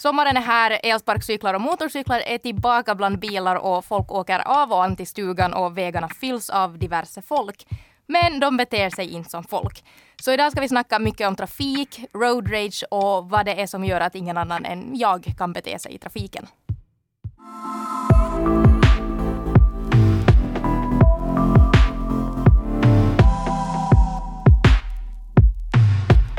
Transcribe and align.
Sommaren 0.00 0.36
är 0.36 0.40
här, 0.40 0.80
elsparkcyklar 0.82 1.54
och 1.54 1.60
motorcyklar 1.60 2.20
är 2.20 2.38
tillbaka 2.38 2.94
bland 2.94 3.18
bilar 3.18 3.56
och 3.56 3.84
folk 3.84 4.12
åker 4.12 4.38
av 4.38 4.72
och 4.72 4.84
an 4.84 4.96
till 4.96 5.06
stugan 5.06 5.54
och 5.54 5.78
vägarna 5.78 6.08
fylls 6.08 6.50
av 6.50 6.78
diverse 6.78 7.22
folk. 7.22 7.66
Men 8.06 8.40
de 8.40 8.56
beter 8.56 8.90
sig 8.90 9.14
inte 9.14 9.30
som 9.30 9.44
folk. 9.44 9.84
Så 10.22 10.32
idag 10.32 10.52
ska 10.52 10.60
vi 10.60 10.68
snacka 10.68 10.98
mycket 10.98 11.28
om 11.28 11.36
trafik, 11.36 12.00
road 12.12 12.52
rage 12.52 12.84
och 12.90 13.30
vad 13.30 13.46
det 13.46 13.60
är 13.60 13.66
som 13.66 13.84
gör 13.84 14.00
att 14.00 14.14
ingen 14.14 14.36
annan 14.36 14.64
än 14.64 14.96
jag 14.96 15.34
kan 15.38 15.52
bete 15.52 15.78
sig 15.78 15.94
i 15.94 15.98
trafiken. 15.98 16.46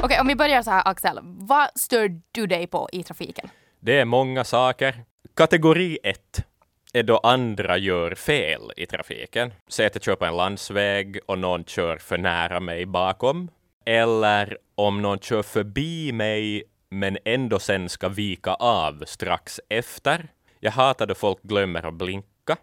Okej, 0.03 0.19
om 0.19 0.27
vi 0.27 0.35
börjar 0.35 0.61
så 0.61 0.71
här 0.71 0.81
Axel. 0.85 1.19
Vad 1.23 1.67
stör 1.75 2.21
du 2.31 2.47
dig 2.47 2.67
på 2.67 2.89
i 2.91 3.03
trafiken? 3.03 3.49
Det 3.79 3.99
är 3.99 4.05
många 4.05 4.43
saker. 4.43 5.03
Kategori 5.33 5.97
1 6.03 6.19
är 6.93 7.03
då 7.03 7.17
andra 7.17 7.77
gör 7.77 8.15
fel 8.15 8.61
i 8.77 8.85
trafiken. 8.85 9.53
Säg 9.67 9.85
att 9.85 9.95
jag 9.95 10.03
kör 10.03 10.15
på 10.15 10.25
en 10.25 10.37
landsväg 10.37 11.19
och 11.25 11.39
någon 11.39 11.63
kör 11.63 11.97
för 11.97 12.17
nära 12.17 12.59
mig 12.59 12.85
bakom. 12.85 13.49
Eller 13.85 14.57
om 14.75 15.01
någon 15.01 15.19
kör 15.19 15.43
förbi 15.43 16.11
mig 16.11 16.63
men 16.89 17.17
ändå 17.25 17.59
sen 17.59 17.89
ska 17.89 18.09
vika 18.09 18.53
av 18.53 19.03
strax 19.07 19.59
efter. 19.69 20.27
Jag 20.59 20.71
hatar 20.71 21.07
då 21.07 21.15
folk 21.15 21.41
glömmer 21.41 21.85
att 21.85 21.93
blinka. 21.93 22.57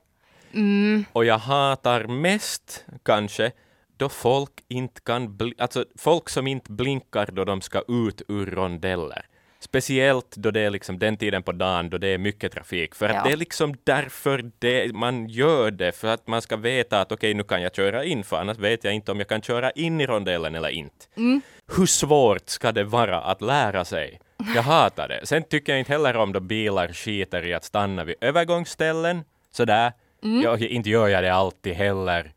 Mm. 0.54 1.04
Och 1.12 1.24
jag 1.24 1.38
hatar 1.38 2.04
mest 2.04 2.84
kanske 3.02 3.52
då 3.96 4.08
folk 4.08 4.50
inte 4.68 5.00
kan, 5.00 5.36
bli, 5.36 5.54
alltså 5.58 5.84
folk 5.98 6.28
som 6.28 6.46
inte 6.46 6.72
blinkar 6.72 7.28
då 7.32 7.44
de 7.44 7.60
ska 7.60 7.82
ut 7.88 8.22
ur 8.28 8.46
rondeller. 8.46 9.26
Speciellt 9.60 10.36
då 10.36 10.50
det 10.50 10.60
är 10.60 10.70
liksom 10.70 10.98
den 10.98 11.16
tiden 11.16 11.42
på 11.42 11.52
dagen 11.52 11.90
då 11.90 11.98
det 11.98 12.08
är 12.08 12.18
mycket 12.18 12.52
trafik. 12.52 12.94
För 12.94 13.08
Ja. 13.08 13.14
att 13.18 13.24
det 13.24 13.32
är 13.32 13.36
liksom 13.36 13.74
därför 13.84 14.50
det, 14.58 14.94
man 14.94 15.28
gör 15.28 15.70
det, 15.70 15.92
för 15.92 16.08
att 16.08 16.26
man 16.26 16.42
ska 16.42 16.56
veta 16.56 17.00
att 17.00 17.12
okej, 17.12 17.34
nu 17.34 17.42
kan 17.42 17.62
jag 17.62 17.74
köra 17.74 18.04
in, 18.04 18.24
för 18.24 18.36
annars 18.36 18.58
vet 18.58 18.84
jag 18.84 18.94
inte 18.94 19.12
om 19.12 19.18
jag 19.18 19.28
kan 19.28 19.42
köra 19.42 19.70
in 19.70 20.00
i 20.00 20.06
rondellen 20.06 20.54
eller 20.54 20.68
inte. 20.68 21.06
Mm. 21.16 21.40
Hur 21.76 21.86
svårt 21.86 22.48
ska 22.48 22.72
det 22.72 22.84
vara 22.84 23.20
att 23.20 23.42
lära 23.42 23.84
sig? 23.84 24.20
Jag 24.54 24.62
hatar 24.62 25.08
det. 25.08 25.20
Sen 25.26 25.42
tycker 25.42 25.72
jag 25.72 25.78
inte 25.80 25.92
heller 25.92 26.16
om 26.16 26.32
då 26.32 26.40
bilar 26.40 26.88
skiter 26.92 27.46
i 27.46 27.54
att 27.54 27.64
stanna 27.64 28.04
vid 28.04 28.16
övergångsställen, 28.20 29.24
sådär. 29.50 29.92
Mm. 30.22 30.42
Jag, 30.42 30.62
inte 30.62 30.90
gör 30.90 31.08
jag 31.08 31.24
det 31.24 31.34
alltid 31.34 31.74
heller. 31.74 32.32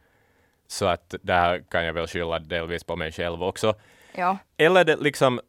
Så 0.71 0.85
att 0.85 1.15
där 1.21 1.63
kan 1.71 1.85
jag 1.85 1.93
väl 1.93 2.07
skylla 2.07 2.39
delvis 2.39 2.83
på 2.83 2.95
mig 2.95 3.11
själv 3.11 3.43
också. 3.43 3.73
Ja. 4.15 4.37
Eller 4.57 4.83
det 4.85 4.95
liksom 4.95 5.41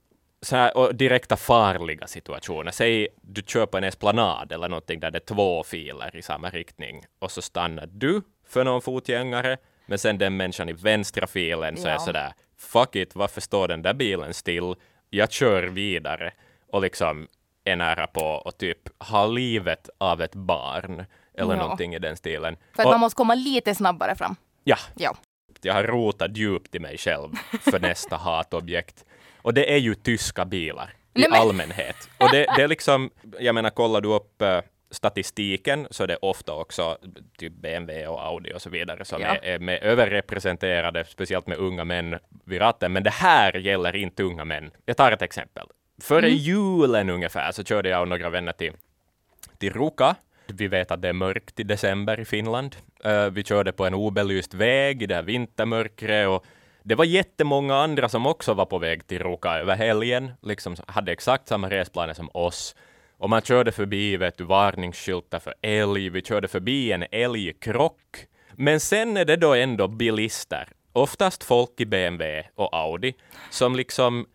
så 0.42 0.56
här, 0.56 0.92
direkta 0.92 1.36
farliga 1.36 2.06
situationer. 2.06 2.70
Säg 2.70 3.08
du 3.22 3.42
kör 3.46 3.66
på 3.66 3.76
en 3.78 3.84
esplanad 3.84 4.52
eller 4.52 4.68
någonting 4.68 5.00
där 5.00 5.10
det 5.10 5.18
är 5.18 5.34
två 5.34 5.62
filer 5.64 6.16
i 6.16 6.22
samma 6.22 6.50
riktning 6.50 7.04
och 7.18 7.30
så 7.30 7.42
stannar 7.42 7.86
du 7.86 8.22
för 8.48 8.64
någon 8.64 8.82
fotgängare 8.82 9.56
men 9.86 9.98
sen 9.98 10.18
den 10.18 10.36
människan 10.36 10.68
i 10.68 10.72
vänstra 10.72 11.26
filen 11.26 11.76
så 11.76 11.88
är 11.88 11.92
Ja. 11.92 11.98
sådär 11.98 12.32
fuck 12.58 12.96
it, 12.96 13.14
varför 13.14 13.40
står 13.40 13.68
den 13.68 13.82
där 13.82 13.94
bilen 13.94 14.34
still? 14.34 14.74
Jag 15.10 15.32
kör 15.32 15.62
vidare 15.62 16.32
och 16.72 16.82
liksom 16.82 17.28
är 17.64 17.76
nära 17.76 18.06
på 18.06 18.38
att 18.44 18.58
typ 18.58 19.02
ha 19.02 19.26
livet 19.26 19.90
av 19.98 20.22
ett 20.22 20.34
barn 20.34 21.04
eller 21.34 21.54
Ja. 21.54 21.58
någonting 21.62 21.94
i 21.94 21.98
den 21.98 22.16
stilen. 22.16 22.56
För 22.76 22.82
att 22.82 22.86
Och- 22.86 22.92
man 22.92 23.00
måste 23.00 23.16
komma 23.16 23.34
lite 23.34 23.74
snabbare 23.74 24.14
fram. 24.16 24.36
Ja, 24.64 24.76
Ja. 24.96 25.16
jag 25.62 25.74
har 25.74 25.84
rotat 25.84 26.36
djupt 26.36 26.74
i 26.74 26.78
mig 26.78 26.98
själv 26.98 27.28
för 27.60 27.80
nästa 27.88 28.16
hatobjekt. 28.16 29.04
Och 29.42 29.54
det 29.54 29.72
är 29.72 29.78
ju 29.78 29.94
tyska 29.94 30.44
bilar 30.44 30.92
i 31.14 31.20
Nej, 31.28 31.38
allmänhet. 31.40 31.96
Och 32.18 32.28
det, 32.32 32.46
det 32.56 32.62
är 32.62 32.68
liksom, 32.68 33.10
jag 33.38 33.54
menar 33.54 33.70
kollar 33.70 34.00
du 34.00 34.08
upp 34.08 34.42
eh, 34.42 34.60
statistiken 34.90 35.86
så 35.90 36.02
är 36.02 36.06
det 36.06 36.16
ofta 36.16 36.54
också 36.54 36.98
typ 37.38 37.52
BMW 37.52 38.06
och 38.06 38.24
Audi 38.26 38.52
och 38.54 38.62
så 38.62 38.70
vidare 38.70 39.04
som 39.04 39.20
Ja. 39.22 39.26
är, 39.28 39.44
är 39.44 39.58
med 39.58 39.82
överrepresenterade, 39.82 41.04
speciellt 41.04 41.46
med 41.46 41.58
unga 41.58 41.84
män 41.84 42.18
vid 42.44 42.60
ratten. 42.60 42.92
Men 42.92 43.02
det 43.02 43.10
här 43.10 43.56
gäller 43.56 43.96
inte 43.96 44.22
unga 44.22 44.44
män. 44.44 44.70
Jag 44.86 44.96
tar 44.96 45.12
ett 45.12 45.22
exempel. 45.22 45.66
Före 46.02 46.26
Mm. 46.26 46.38
julen 46.38 47.10
ungefär 47.10 47.52
så 47.52 47.64
körde 47.64 47.88
jag 47.88 48.00
och 48.00 48.08
några 48.08 48.30
vänner 48.30 48.52
till, 48.52 48.72
till 49.58 49.72
Ruka. 49.72 50.16
Vi 50.50 50.68
vet 50.68 50.90
att 50.90 51.02
det 51.02 51.08
är 51.08 51.12
mörkt 51.12 51.60
i 51.60 51.62
december 51.62 52.20
i 52.20 52.24
Finland. 52.24 52.76
Eh, 53.04 53.26
vi 53.26 53.44
körde 53.44 53.72
på 53.72 53.86
en 53.86 53.94
obelyst 53.94 54.54
väg 54.54 55.02
i 55.02 55.06
det 55.06 55.14
här 55.14 55.22
vintermörkret 55.22 56.28
och 56.28 56.44
det 56.82 56.94
var 56.94 57.04
jättemånga 57.04 57.76
andra 57.76 58.08
som 58.08 58.26
också 58.26 58.54
var 58.54 58.66
på 58.66 58.78
väg 58.78 59.06
till 59.06 59.18
Ruka 59.18 59.58
över 59.58 59.76
helgen, 59.76 60.30
liksom 60.42 60.76
hade 60.86 61.12
exakt 61.12 61.48
samma 61.48 61.70
resplaner 61.70 62.14
som 62.14 62.30
oss. 62.34 62.74
Och 63.18 63.30
man 63.30 63.42
körde 63.42 63.72
förbi, 63.72 64.16
vet 64.16 64.38
du, 64.38 64.44
varningsskyltar 64.44 65.38
för 65.38 65.54
älg, 65.62 66.08
vi 66.08 66.22
körde 66.22 66.48
förbi 66.48 66.92
en 66.92 67.04
älgkrock. 67.10 68.26
Men 68.52 68.80
sen 68.80 69.16
är 69.16 69.24
det 69.24 69.36
då 69.36 69.54
ändå 69.54 69.88
bilister, 69.88 70.68
oftast 70.92 71.44
folk 71.44 71.80
i 71.80 71.86
BMW 71.86 72.48
och 72.54 72.76
Audi, 72.76 73.14
som 73.50 73.76
liksom 73.76 74.26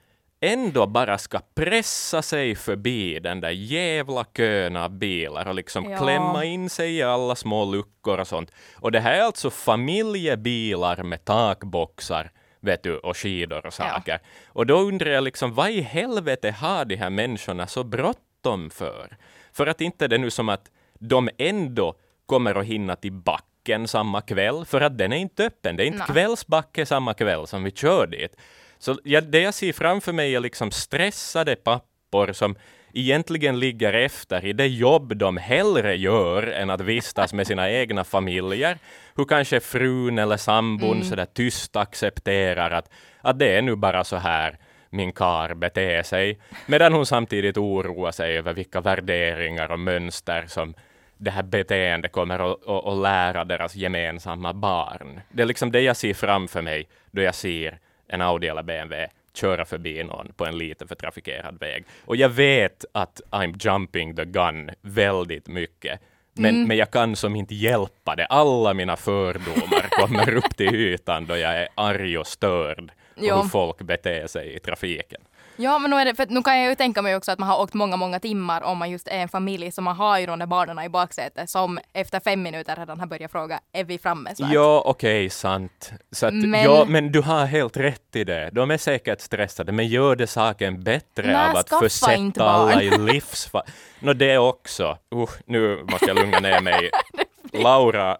ändå 0.46 0.88
bara 0.88 1.18
ska 1.18 1.40
pressa 1.56 2.22
sig 2.22 2.56
förbi 2.56 3.20
den 3.20 3.42
där 3.42 3.50
jävla 3.50 4.24
kön 4.24 4.76
av 4.76 4.90
bilar 4.90 5.48
och 5.48 5.56
liksom 5.56 5.90
Ja. 5.92 5.98
klämma 5.98 6.46
in 6.46 6.70
sig 6.70 6.96
i 6.96 7.04
alla 7.04 7.36
små 7.36 7.66
luckor 7.66 8.20
och 8.20 8.28
sånt. 8.28 8.52
Och 8.76 8.92
det 8.92 9.00
här 9.00 9.14
är 9.14 9.22
alltså 9.22 9.50
familjebilar 9.50 11.04
med 11.04 11.26
takboxar 11.26 12.32
vet 12.60 12.84
du, 12.84 12.98
och 12.98 13.18
skidor 13.18 13.66
och 13.66 13.74
saker. 13.74 14.20
Och 14.48 14.66
då 14.66 14.80
undrar 14.80 15.12
jag 15.12 15.24
liksom, 15.24 15.54
vad 15.54 15.70
i 15.70 15.82
helvete 15.82 16.52
har 16.52 16.86
de 16.86 16.96
här 16.96 17.10
människorna 17.10 17.68
så 17.68 17.84
bråttom 17.84 18.70
för? 18.70 19.18
För 19.54 19.68
att 19.68 19.82
inte 19.82 20.08
det 20.08 20.18
nu 20.18 20.30
som 20.30 20.50
att 20.50 20.72
de 21.00 21.30
ändå 21.38 21.96
kommer 22.26 22.56
att 22.56 22.66
hinna 22.66 22.96
till 22.96 23.12
backen 23.12 23.88
samma 23.88 24.22
kväll, 24.22 24.66
för 24.66 24.82
att 24.82 24.98
den 24.98 25.14
är 25.14 25.18
inte 25.18 25.46
öppen. 25.46 25.76
Det 25.76 25.84
är 25.84 25.88
inte 25.88 25.98
Nej. 25.98 26.08
kvällsbacke 26.08 26.86
samma 26.86 27.14
kväll 27.14 27.48
som 27.48 27.64
vi 27.64 27.72
kör 27.72 28.08
dit. 28.08 28.36
Så 28.80 28.98
jag, 29.04 29.24
det 29.24 29.40
jag 29.40 29.54
ser 29.54 29.74
framför 29.74 30.14
mig 30.14 30.36
är 30.36 30.40
liksom 30.40 30.72
stressade 30.72 31.56
pappor 31.56 32.34
som 32.34 32.56
egentligen 32.94 33.60
ligger 33.60 33.94
efter 33.94 34.46
i 34.46 34.54
det 34.54 34.68
jobb 34.68 35.18
de 35.18 35.38
hellre 35.38 35.96
gör 35.96 36.44
än 36.44 36.70
att 36.70 36.82
vistas 36.82 37.34
med 37.34 37.48
sina 37.48 37.72
egna 37.72 38.04
familjer. 38.04 38.78
Hur 39.16 39.26
kanske 39.26 39.60
frun 39.60 40.20
eller 40.20 40.38
sambon 40.38 41.04
sådär 41.04 41.28
tyst 41.34 41.76
accepterar 41.76 42.72
att, 42.72 42.90
att 43.22 43.40
det 43.40 43.58
är 43.58 43.62
nu 43.62 43.76
bara 43.76 44.04
så 44.04 44.16
här 44.16 44.58
min 44.90 45.12
kar 45.12 45.54
beter 45.54 46.04
sig, 46.04 46.40
medan 46.66 46.94
hon 46.94 47.06
samtidigt 47.06 47.58
oroar 47.58 48.12
sig 48.12 48.38
över 48.38 48.54
vilka 48.54 48.82
värderingar 48.82 49.72
och 49.72 49.80
mönster 49.80 50.46
som 50.48 50.74
det 51.18 51.32
här 51.32 51.44
beteendet 51.44 52.12
kommer 52.12 52.52
att, 52.52 52.68
att, 52.68 52.86
att 52.86 52.98
lära 52.98 53.44
deras 53.44 53.76
gemensamma 53.76 54.54
barn. 54.54 55.22
Det 55.32 55.42
är 55.42 55.46
liksom 55.46 55.72
det 55.72 55.82
jag 55.82 55.98
ser 55.98 56.14
framför 56.14 56.62
mig 56.62 56.88
då 57.12 57.22
jag 57.22 57.36
ser 57.36 57.80
en 58.08 58.22
Audi 58.22 58.48
eller 58.48 58.64
BMW 58.64 59.08
köra 59.34 59.66
förbi 59.66 60.04
någon 60.04 60.32
på 60.38 60.46
en 60.46 60.58
lite 60.58 60.88
för 60.88 60.96
trafikerad 60.96 61.60
väg. 61.60 61.86
Och 62.06 62.16
jag 62.16 62.30
vet 62.30 62.86
att 62.92 63.22
I'm 63.32 63.56
jumping 63.60 64.16
the 64.16 64.26
gun 64.26 64.72
väldigt 64.82 65.48
mycket. 65.48 66.00
Men, 66.34 66.56
Mm. 66.56 66.68
men 66.68 66.78
jag 66.78 66.92
kan 66.92 67.16
som 67.16 67.36
inte 67.36 67.56
hjälpa 67.56 68.16
det. 68.16 68.26
Alla 68.26 68.74
mina 68.74 68.96
fördomar 68.96 69.88
kommer 70.02 70.34
upp 70.34 70.58
till 70.58 70.76
ytan 70.76 71.26
då 71.26 71.38
jag 71.38 71.54
är 71.58 71.68
arg 71.76 72.18
och 72.18 72.28
störd 72.28 72.92
Ja. 73.16 73.42
hur 73.42 73.50
folk 73.50 73.78
beter 73.82 74.28
sig 74.28 74.56
i 74.56 74.60
trafiken. 74.60 75.22
Ja, 75.58 75.80
men 75.80 75.92
nu, 75.92 75.98
är 75.98 76.06
det, 76.06 76.16
för 76.16 76.26
nu 76.30 76.42
kan 76.44 76.60
jag 76.60 76.70
ju 76.70 76.76
tänka 76.76 77.02
mig 77.02 77.16
också 77.16 77.32
att 77.32 77.40
man 77.40 77.50
har 77.50 77.62
åkt 77.62 77.74
många, 77.74 77.96
många 77.96 78.20
timmar 78.20 78.62
om 78.64 78.78
man 78.78 78.90
just 78.92 79.08
är 79.08 79.18
en 79.18 79.30
familj, 79.30 79.72
så 79.72 79.82
man 79.82 79.96
har 79.96 80.20
ju 80.20 80.26
de 80.26 80.40
där 80.40 80.46
barnen 80.46 80.80
i 80.86 80.90
baksätet 80.90 81.50
som 81.50 81.80
efter 81.94 82.20
fem 82.20 82.42
minuter 82.42 82.76
redan 82.76 83.00
har 83.00 83.08
börjat 83.08 83.32
fråga, 83.32 83.60
är 83.74 83.84
vi 83.84 83.98
framme 83.98 84.36
snart? 84.36 84.52
Ja, 84.54 84.82
okej, 84.86 85.30
sant. 85.30 85.92
Så 86.12 86.26
att, 86.26 86.34
Men- 86.34 86.64
Ja, 86.64 86.86
men 86.88 87.12
du 87.12 87.22
har 87.22 87.46
helt 87.46 87.78
rätt 87.78 88.16
i 88.16 88.24
det. 88.24 88.50
De 88.54 88.72
är 88.72 88.78
säkert 88.78 89.22
stressade, 89.22 89.72
men 89.72 89.88
gör 89.88 90.16
det 90.16 90.28
saken 90.28 90.84
bättre 90.84 91.28
Nej, 91.28 91.50
av 91.50 91.56
att 91.58 91.70
försätta 91.70 92.44
alla 92.50 92.82
i 92.82 92.98
livsfara. 92.98 93.64
Nå, 94.00 94.14
det 94.14 94.38
också. 94.38 94.98
Uh, 95.16 95.30
nu 95.46 95.84
måste 95.92 96.06
jag 96.06 96.16
lugna 96.16 96.40
ner 96.40 96.62
mig. 96.62 96.90
Laura, 97.54 98.18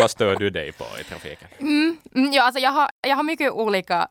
vad 0.00 0.10
stör 0.10 0.36
du 0.36 0.50
dig 0.50 0.72
på 0.72 0.84
i 1.00 1.04
trafiken? 1.04 1.48
Mm, 1.60 1.96
ja, 2.32 2.42
alltså 2.42 2.60
jag 2.60 2.70
har, 2.70 2.90
jag 3.00 3.16
har 3.16 3.22
mycket 3.22 3.52
olika 3.52 4.08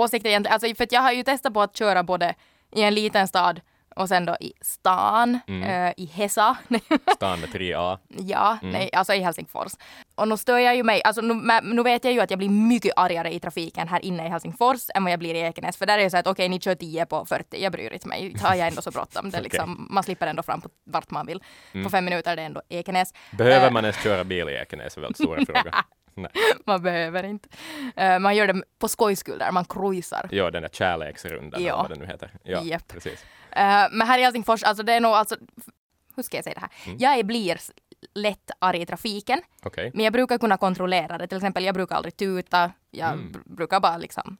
åsikter 0.00 0.28
egentligen. 0.30 0.52
Alltså, 0.52 0.74
för 0.74 0.86
jag 0.90 1.00
har 1.00 1.12
ju 1.12 1.22
testat 1.22 1.54
på 1.54 1.62
att 1.62 1.76
köra 1.76 2.02
både 2.02 2.34
i 2.76 2.82
en 2.82 2.94
liten 2.94 3.28
stad 3.28 3.60
och 3.96 4.08
sen 4.08 4.24
då 4.26 4.36
i 4.40 4.52
stan, 4.60 5.38
eh, 5.48 5.92
i 5.96 6.10
Hesa. 6.14 6.56
Stan 7.14 7.40
med 7.40 7.48
3A. 7.48 7.98
ja, 8.08 8.58
nej, 8.62 8.90
alltså 8.92 9.14
i 9.14 9.18
Helsingfors. 9.20 9.72
Och 10.14 10.28
nu 10.28 10.36
stör 10.36 10.58
jag 10.58 10.76
ju 10.76 10.82
mig, 10.82 11.02
alltså 11.04 11.20
nu, 11.22 11.60
nu 11.62 11.82
vet 11.82 12.04
jag 12.04 12.12
ju 12.12 12.20
att 12.20 12.30
jag 12.30 12.38
blir 12.38 12.48
mycket 12.48 12.92
argare 12.96 13.34
i 13.34 13.40
trafiken 13.40 13.88
här 13.88 14.04
inne 14.04 14.26
i 14.26 14.28
Helsingfors 14.28 14.80
än 14.94 15.04
vad 15.04 15.12
jag 15.12 15.18
blir 15.18 15.34
i 15.34 15.40
Ekenäs. 15.40 15.76
För 15.76 15.86
där 15.86 15.98
är 15.98 16.04
det 16.04 16.10
så 16.10 16.16
att 16.16 16.26
okej, 16.26 16.48
ni 16.48 16.60
kör 16.60 16.74
10 16.74 17.06
på 17.06 17.24
40, 17.24 17.62
jag 17.62 17.72
bryr 17.72 17.92
inte 17.92 18.08
mig. 18.08 18.36
Har 18.42 18.54
jag 18.54 18.68
ändå 18.68 18.82
så 18.82 18.90
bråttom. 18.90 19.24
Det 19.24 19.28
Okej. 19.38 19.42
liksom, 19.42 19.86
man 19.90 20.02
slipper 20.02 20.26
ändå 20.26 20.42
fram 20.42 20.60
på 20.60 20.68
vart 20.84 21.10
man 21.10 21.26
vill. 21.26 21.42
På 21.84 21.90
fem 21.90 22.04
minuter 22.04 22.32
är 22.32 22.36
det 22.36 22.42
ändå 22.42 22.62
Ekenäs. 22.68 23.14
Behöver 23.30 23.66
Eh, 23.66 23.72
man 23.72 23.84
ens 23.84 24.02
köra 24.02 24.24
bil 24.24 24.48
i 24.48 24.52
Ekenäs 24.52 24.96
är 24.96 25.00
väldigt 25.00 25.16
stora 25.16 25.46
fråga. 25.46 25.84
Nej. 26.16 26.30
man 26.66 26.82
behöver 26.82 27.22
inte. 27.24 27.48
Eh, 27.96 28.18
man 28.18 28.36
gör 28.36 28.46
det 28.46 28.62
på 28.78 28.88
skojs 28.88 29.18
skull 29.20 29.38
där, 29.38 29.52
man 29.52 29.64
cruisar. 29.64 30.28
Ja, 30.30 30.50
den 30.50 30.62
där 30.62 30.68
kärleksrundan, 30.68 31.62
Ja. 31.62 31.76
vad 31.76 31.90
det 31.90 31.96
nu 31.96 32.06
heter. 32.06 32.30
Ja, 32.42 32.62
Japp. 32.62 32.88
precis. 32.88 33.24
Eh, 33.50 33.86
men 33.92 34.06
här 34.06 34.18
i 34.18 34.22
Helsingfors, 34.22 34.62
alltså 34.62 34.82
det 34.82 34.92
är 34.92 35.00
nog 35.00 35.12
alltså, 35.12 35.36
hur 36.16 36.22
ska 36.22 36.36
jag 36.36 36.44
säga 36.44 36.54
det 36.54 36.60
här? 36.60 36.70
Mm. 36.86 36.96
Jag 37.00 37.26
blir 37.26 37.58
lätt 38.14 38.50
arg 38.58 38.82
i 38.82 38.86
trafiken, 38.86 39.40
Okej. 39.62 39.90
men 39.94 40.04
jag 40.04 40.12
brukar 40.12 40.38
kunna 40.38 40.56
kontrollera 40.56 41.18
det. 41.18 41.26
Till 41.26 41.36
exempel, 41.38 41.64
jag 41.64 41.74
brukar 41.74 41.96
aldrig 41.96 42.16
tuta, 42.16 42.72
jag 42.90 43.12
Mm. 43.12 43.32
br- 43.32 43.54
brukar 43.56 43.80
bara 43.80 43.96
liksom 43.96 44.36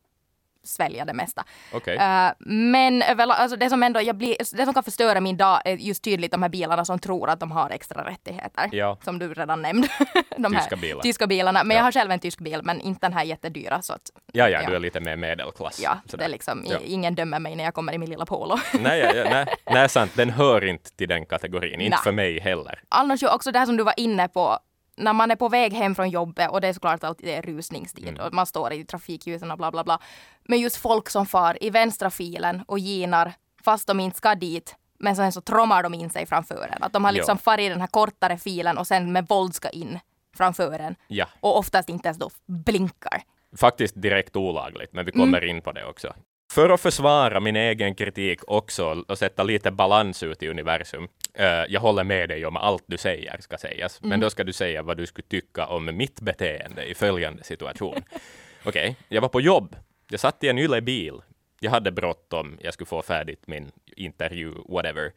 svälja 0.67 1.05
det 1.05 1.13
mesta. 1.15 1.45
Okej. 1.73 1.97
Eh, 1.97 2.31
men 2.39 3.03
alltså 3.03 3.57
det 3.57 3.71
som 3.71 3.83
ändå 3.83 4.01
jag 4.03 4.17
blir, 4.17 4.37
det 4.57 4.65
som 4.65 4.75
kan 4.75 4.83
förstöra 4.83 5.21
min 5.21 5.37
dag 5.37 5.61
är 5.65 5.77
just 5.77 6.05
tydligt 6.05 6.33
de 6.33 6.43
här 6.43 6.49
bilarna 6.49 6.85
som 6.85 6.99
tror 6.99 7.31
att 7.31 7.41
de 7.41 7.51
har 7.51 7.71
extra 7.71 8.05
rättigheter. 8.11 8.69
Ja. 8.73 8.99
Som 9.05 9.19
du 9.19 9.35
redan 9.35 9.63
nämnde. 9.63 9.89
de 10.37 10.55
här 10.55 10.61
Tyska 10.61 10.77
bilar. 10.77 11.03
tyska 11.03 11.27
bilarna. 11.27 11.65
Men 11.65 11.75
Ja. 11.75 11.79
jag 11.81 11.85
har 11.85 11.93
själv 11.93 12.11
en 12.11 12.19
tysk 12.21 12.39
bil, 12.41 12.61
men 12.63 12.81
inte 12.81 13.07
den 13.07 13.13
här 13.13 13.25
jättedyra. 13.25 13.83
Så 13.83 13.93
att, 13.93 14.11
Ja, 14.33 14.49
ja, 14.49 14.63
ja. 14.63 14.69
du 14.71 14.77
är 14.77 14.81
lite 14.81 15.01
mer 15.01 15.17
medelklass. 15.17 15.81
ja, 15.83 15.99
det 16.19 16.25
är 16.25 16.29
liksom, 16.29 16.65
Ja. 16.69 16.79
ingen 16.85 17.15
dömer 17.15 17.39
mig 17.39 17.57
när 17.57 17.65
jag 17.65 17.75
kommer 17.75 17.93
i 17.93 17.99
min 17.99 18.11
lilla 18.11 18.27
Polo. 18.27 18.59
nej, 18.81 19.01
ja, 19.01 19.13
ja, 19.15 19.25
nej, 19.31 19.47
nej, 19.71 19.89
sant. 19.89 20.13
Den 20.15 20.31
hör 20.31 20.65
inte 20.65 20.91
till 20.97 21.09
den 21.09 21.27
kategorin. 21.27 21.81
Inte 21.81 21.97
Nej. 21.97 22.03
för 22.05 22.13
mig 22.13 22.41
heller. 22.41 22.81
Annars 22.89 23.23
ju 23.23 23.29
också 23.29 23.53
det 23.53 23.59
här 23.59 23.67
som 23.67 23.77
du 23.77 23.85
var 23.85 23.95
inne 23.97 24.29
på, 24.29 24.59
när 24.97 25.13
man 25.13 25.31
är 25.31 25.37
på 25.37 25.49
väg 25.49 25.73
hem 25.73 25.95
från 25.95 26.11
jobbet 26.11 26.51
och 26.51 26.61
det 26.61 26.69
är 26.69 26.73
såklart 26.73 27.05
alltid 27.05 27.27
det 27.29 27.35
är 27.35 27.43
rusningstid 27.43 28.09
Mm. 28.09 28.27
och 28.27 28.35
man 28.35 28.47
står 28.47 28.73
i 28.73 28.85
trafikljusen 28.85 29.51
och 29.51 29.59
bla 29.59 29.71
bla 29.71 29.85
bla. 29.85 29.99
Men 30.45 30.61
just 30.61 30.77
folk 30.77 31.11
som 31.11 31.27
far 31.27 31.59
i 31.65 31.71
vänstra 31.71 32.11
filen 32.11 32.63
och 32.69 32.79
ginar 32.79 33.33
fast 33.65 33.87
de 33.87 34.01
inte 34.01 34.17
ska 34.17 34.35
dit 34.35 34.77
men 34.99 35.17
sen 35.17 35.33
så 35.33 35.41
trommar 35.41 35.83
de 35.83 35.95
in 35.95 36.11
sig 36.11 36.27
framför 36.27 36.69
en. 36.77 36.83
Att 36.83 36.93
de 36.93 37.05
har 37.05 37.13
liksom 37.13 37.33
Ja. 37.39 37.43
farit 37.43 37.67
i 37.67 37.69
den 37.69 37.81
här 37.81 37.87
kortare 37.89 38.39
filen 38.39 38.79
och 38.79 38.87
sen 38.87 39.13
med 39.13 39.27
våld 39.29 39.55
ska 39.55 39.69
in 39.69 39.99
framför 40.37 40.79
en. 40.79 40.97
Ja, 41.09 41.27
Och 41.41 41.59
oftast 41.59 41.89
inte 41.89 42.09
ens 42.09 42.19
då 42.19 42.31
blinkar. 42.47 43.23
faktiskt 43.57 44.03
direkt 44.03 44.37
olagligt, 44.37 44.93
men 44.93 45.05
vi 45.05 45.13
Mm. 45.15 45.27
kommer 45.27 45.45
in 45.45 45.63
på 45.63 45.73
det 45.73 45.85
också. 45.85 46.15
För 46.57 46.71
att 46.71 46.81
försvara 46.81 47.41
min 47.41 47.57
egen 47.57 47.95
kritik 47.95 48.41
också 48.47 49.05
och 49.09 49.19
sätta 49.19 49.43
lite 49.43 49.71
balans 49.71 50.23
ut 50.23 50.43
i 50.43 50.49
universum. 50.49 51.09
eh, 51.35 51.47
jag 51.47 51.81
håller 51.81 52.05
med 52.05 52.29
dig 52.29 52.47
om 52.47 52.57
allt 52.57 52.85
du 52.87 52.99
säger, 52.99 53.37
ska 53.41 53.59
sägas. 53.59 54.01
Mm. 54.01 54.09
Men 54.09 54.21
då 54.21 54.31
ska 54.31 54.45
du 54.45 54.53
säga 54.53 54.83
vad 54.83 54.97
du 54.97 55.07
skulle 55.07 55.27
tycka 55.29 55.67
om 55.67 55.97
mitt 55.97 56.21
beteende 56.21 56.85
i 56.85 56.95
följande 56.95 57.45
situation. 57.45 58.03
Okej, 58.65 58.97
jag 59.09 59.23
var 59.23 59.29
på 59.29 59.41
jobb. 59.41 59.77
Jag 60.11 60.21
satt 60.21 60.45
i 60.45 60.49
en 60.49 60.59
yle-bil. 60.59 61.15
Jag 61.61 61.71
hade 61.71 61.91
bråttom. 61.91 62.59
Jag 62.63 62.75
skulle 62.75 62.87
få 62.87 63.03
färdigt 63.03 63.47
min 63.47 63.71
intervju, 63.97 64.55
whatever. 64.69 65.13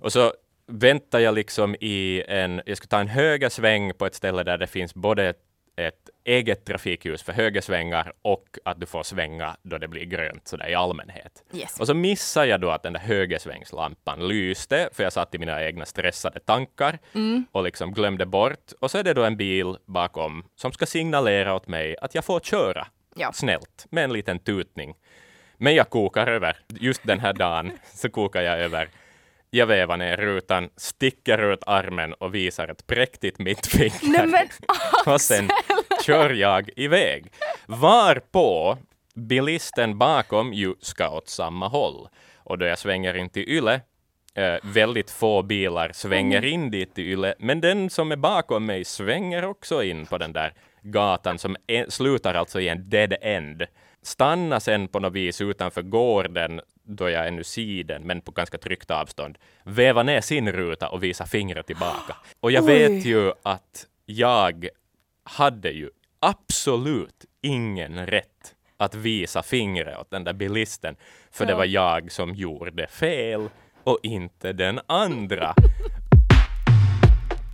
Och 0.00 0.12
så 0.12 0.32
väntar 0.66 1.18
jag 1.18 1.34
liksom 1.34 1.76
i 1.80 2.22
en... 2.28 2.62
Jag 2.66 2.76
ska 2.76 2.86
ta 2.86 3.00
en 3.00 3.08
högersväng 3.08 3.94
på 3.94 4.06
ett 4.06 4.14
ställe 4.14 4.42
där 4.42 4.58
det 4.58 4.66
finns 4.66 4.94
både 4.94 5.34
ett, 5.76 6.10
eget 6.24 6.64
trafikljus 6.64 7.22
för 7.22 7.32
högersvängar 7.32 8.12
och 8.22 8.58
att 8.64 8.80
du 8.80 8.86
får 8.86 9.02
svänga 9.02 9.56
då 9.62 9.78
det 9.78 9.88
blir 9.88 10.04
grönt 10.04 10.48
sådär 10.48 10.68
i 10.68 10.74
allmänhet. 10.74 11.44
Yes. 11.52 11.80
Och 11.80 11.86
så 11.86 11.94
missar 11.94 12.44
jag 12.44 12.60
då 12.60 12.70
att 12.70 12.82
den 12.82 12.92
där 12.92 13.00
högersvängslampan 13.00 14.28
lyste, 14.28 14.88
för 14.92 15.02
jag 15.02 15.12
satt 15.12 15.34
i 15.34 15.38
mina 15.38 15.64
egna 15.64 15.84
stressade 15.86 16.40
tankar 16.40 16.98
och 17.52 17.62
liksom 17.62 17.92
glömde 17.92 18.26
bort. 18.26 18.72
Och 18.80 18.90
så 18.90 18.98
är 18.98 19.02
det 19.02 19.14
då 19.14 19.24
en 19.24 19.36
bil 19.36 19.76
bakom 19.86 20.44
som 20.56 20.72
ska 20.72 20.86
signalera 20.86 21.54
åt 21.54 21.68
mig 21.68 21.96
att 22.00 22.14
jag 22.14 22.24
får 22.24 22.40
köra 22.40 22.86
Ja. 23.14 23.32
snällt 23.32 23.86
med 23.90 24.04
en 24.04 24.12
liten 24.12 24.38
tutning. 24.38 24.94
Men 25.58 25.74
jag 25.74 25.90
kokar 25.90 26.26
över. 26.26 26.56
Just 26.68 27.00
den 27.04 27.20
här 27.20 27.32
dagen 27.32 27.72
så 27.94 28.10
kokar 28.10 28.42
jag 28.42 28.58
över. 28.60 28.88
Jag 29.50 29.66
vevar 29.66 29.96
ner 29.96 30.16
rutan, 30.16 30.70
sticker 30.76 31.52
ut 31.52 31.62
armen 31.66 32.12
och 32.12 32.34
visar 32.34 32.68
ett 32.68 32.86
präktigt 32.86 33.38
mittfinger. 33.38 34.00
Nej 34.02 34.26
men 34.26 34.48
Och 35.14 35.20
sen 35.20 35.48
kör 36.04 36.30
jag 36.30 36.70
iväg. 36.76 37.32
Varpå 37.66 38.78
bilisten 39.14 39.98
bakom 39.98 40.52
ju 40.52 40.74
ska 40.80 41.10
åt 41.10 41.28
samma 41.28 41.68
håll. 41.68 42.08
Och 42.36 42.58
då 42.58 42.66
jag 42.66 42.78
svänger 42.78 43.16
in 43.16 43.28
till 43.28 43.48
Yle, 43.48 43.80
eh, 44.34 44.54
väldigt 44.62 45.10
få 45.10 45.42
bilar 45.42 45.90
svänger 45.94 46.44
in 46.44 46.70
dit 46.70 46.94
till 46.94 47.04
Yle, 47.04 47.34
men 47.38 47.60
den 47.60 47.90
som 47.90 48.12
är 48.12 48.16
bakom 48.16 48.66
mig 48.66 48.84
svänger 48.84 49.44
också 49.44 49.82
in 49.82 50.06
på 50.06 50.18
den 50.18 50.32
där 50.32 50.52
gatan 50.82 51.38
som 51.38 51.56
är, 51.66 51.86
slutar 51.88 52.34
alltså 52.34 52.60
i 52.60 52.68
en 52.68 52.90
dead 52.90 53.14
end. 53.20 53.62
Stanna 54.02 54.60
sen 54.60 54.88
på 54.88 55.00
något 55.00 55.12
vis 55.12 55.40
utanför 55.40 55.82
gården 55.82 56.60
då 56.86 57.10
jag 57.10 57.28
ännu 57.28 57.44
ser 57.44 57.84
den, 57.84 58.02
men 58.02 58.20
på 58.20 58.30
ganska 58.30 58.58
tryggt 58.58 58.90
avstånd. 58.90 59.38
Veva 59.64 60.02
ner 60.02 60.20
sin 60.20 60.52
ruta 60.52 60.88
och 60.88 61.02
visa 61.02 61.26
fingret 61.26 61.66
tillbaka. 61.66 62.16
Och 62.40 62.52
jag 62.52 62.64
Oj. 62.64 62.72
vet 62.72 63.04
ju 63.04 63.32
att 63.42 63.86
jag 64.06 64.68
hade 65.24 65.70
ju 65.70 65.90
absolut 66.20 67.24
ingen 67.42 68.06
rätt 68.06 68.54
att 68.76 68.94
visa 68.94 69.42
fingret 69.42 69.98
åt 69.98 70.10
den 70.10 70.24
där 70.24 70.32
bilisten, 70.32 70.96
för 71.30 71.46
det 71.46 71.52
Ja. 71.52 71.56
var 71.58 71.64
jag 71.64 72.12
som 72.12 72.34
gjorde 72.34 72.86
fel 72.86 73.48
och 73.84 73.98
inte 74.02 74.52
den 74.52 74.80
andra. 74.86 75.54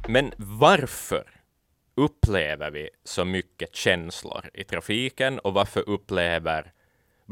Men 0.08 0.32
varför 0.36 1.24
upplever 1.94 2.70
vi 2.70 2.88
så 3.04 3.24
mycket 3.24 3.74
känslor 3.74 4.50
i 4.54 4.64
trafiken 4.64 5.38
och 5.38 5.54
varför 5.54 5.88
upplever 5.88 6.72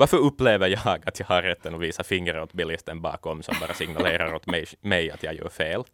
varför 0.00 0.16
upplever 0.16 0.68
jag 0.68 1.08
att 1.08 1.20
jag 1.20 1.26
har 1.26 1.42
rätten 1.42 1.74
att 1.74 1.80
visa 1.80 2.04
fingret 2.04 2.42
åt 2.42 2.52
bilisten 2.52 3.00
bakom 3.00 3.42
som 3.42 3.54
bara 3.60 3.74
signalerar 3.74 4.34
åt 4.34 4.46
mig, 4.46 4.66
mig 4.80 5.10
att 5.10 5.22
jag 5.22 5.34
gör 5.34 5.48
fel 5.48 5.84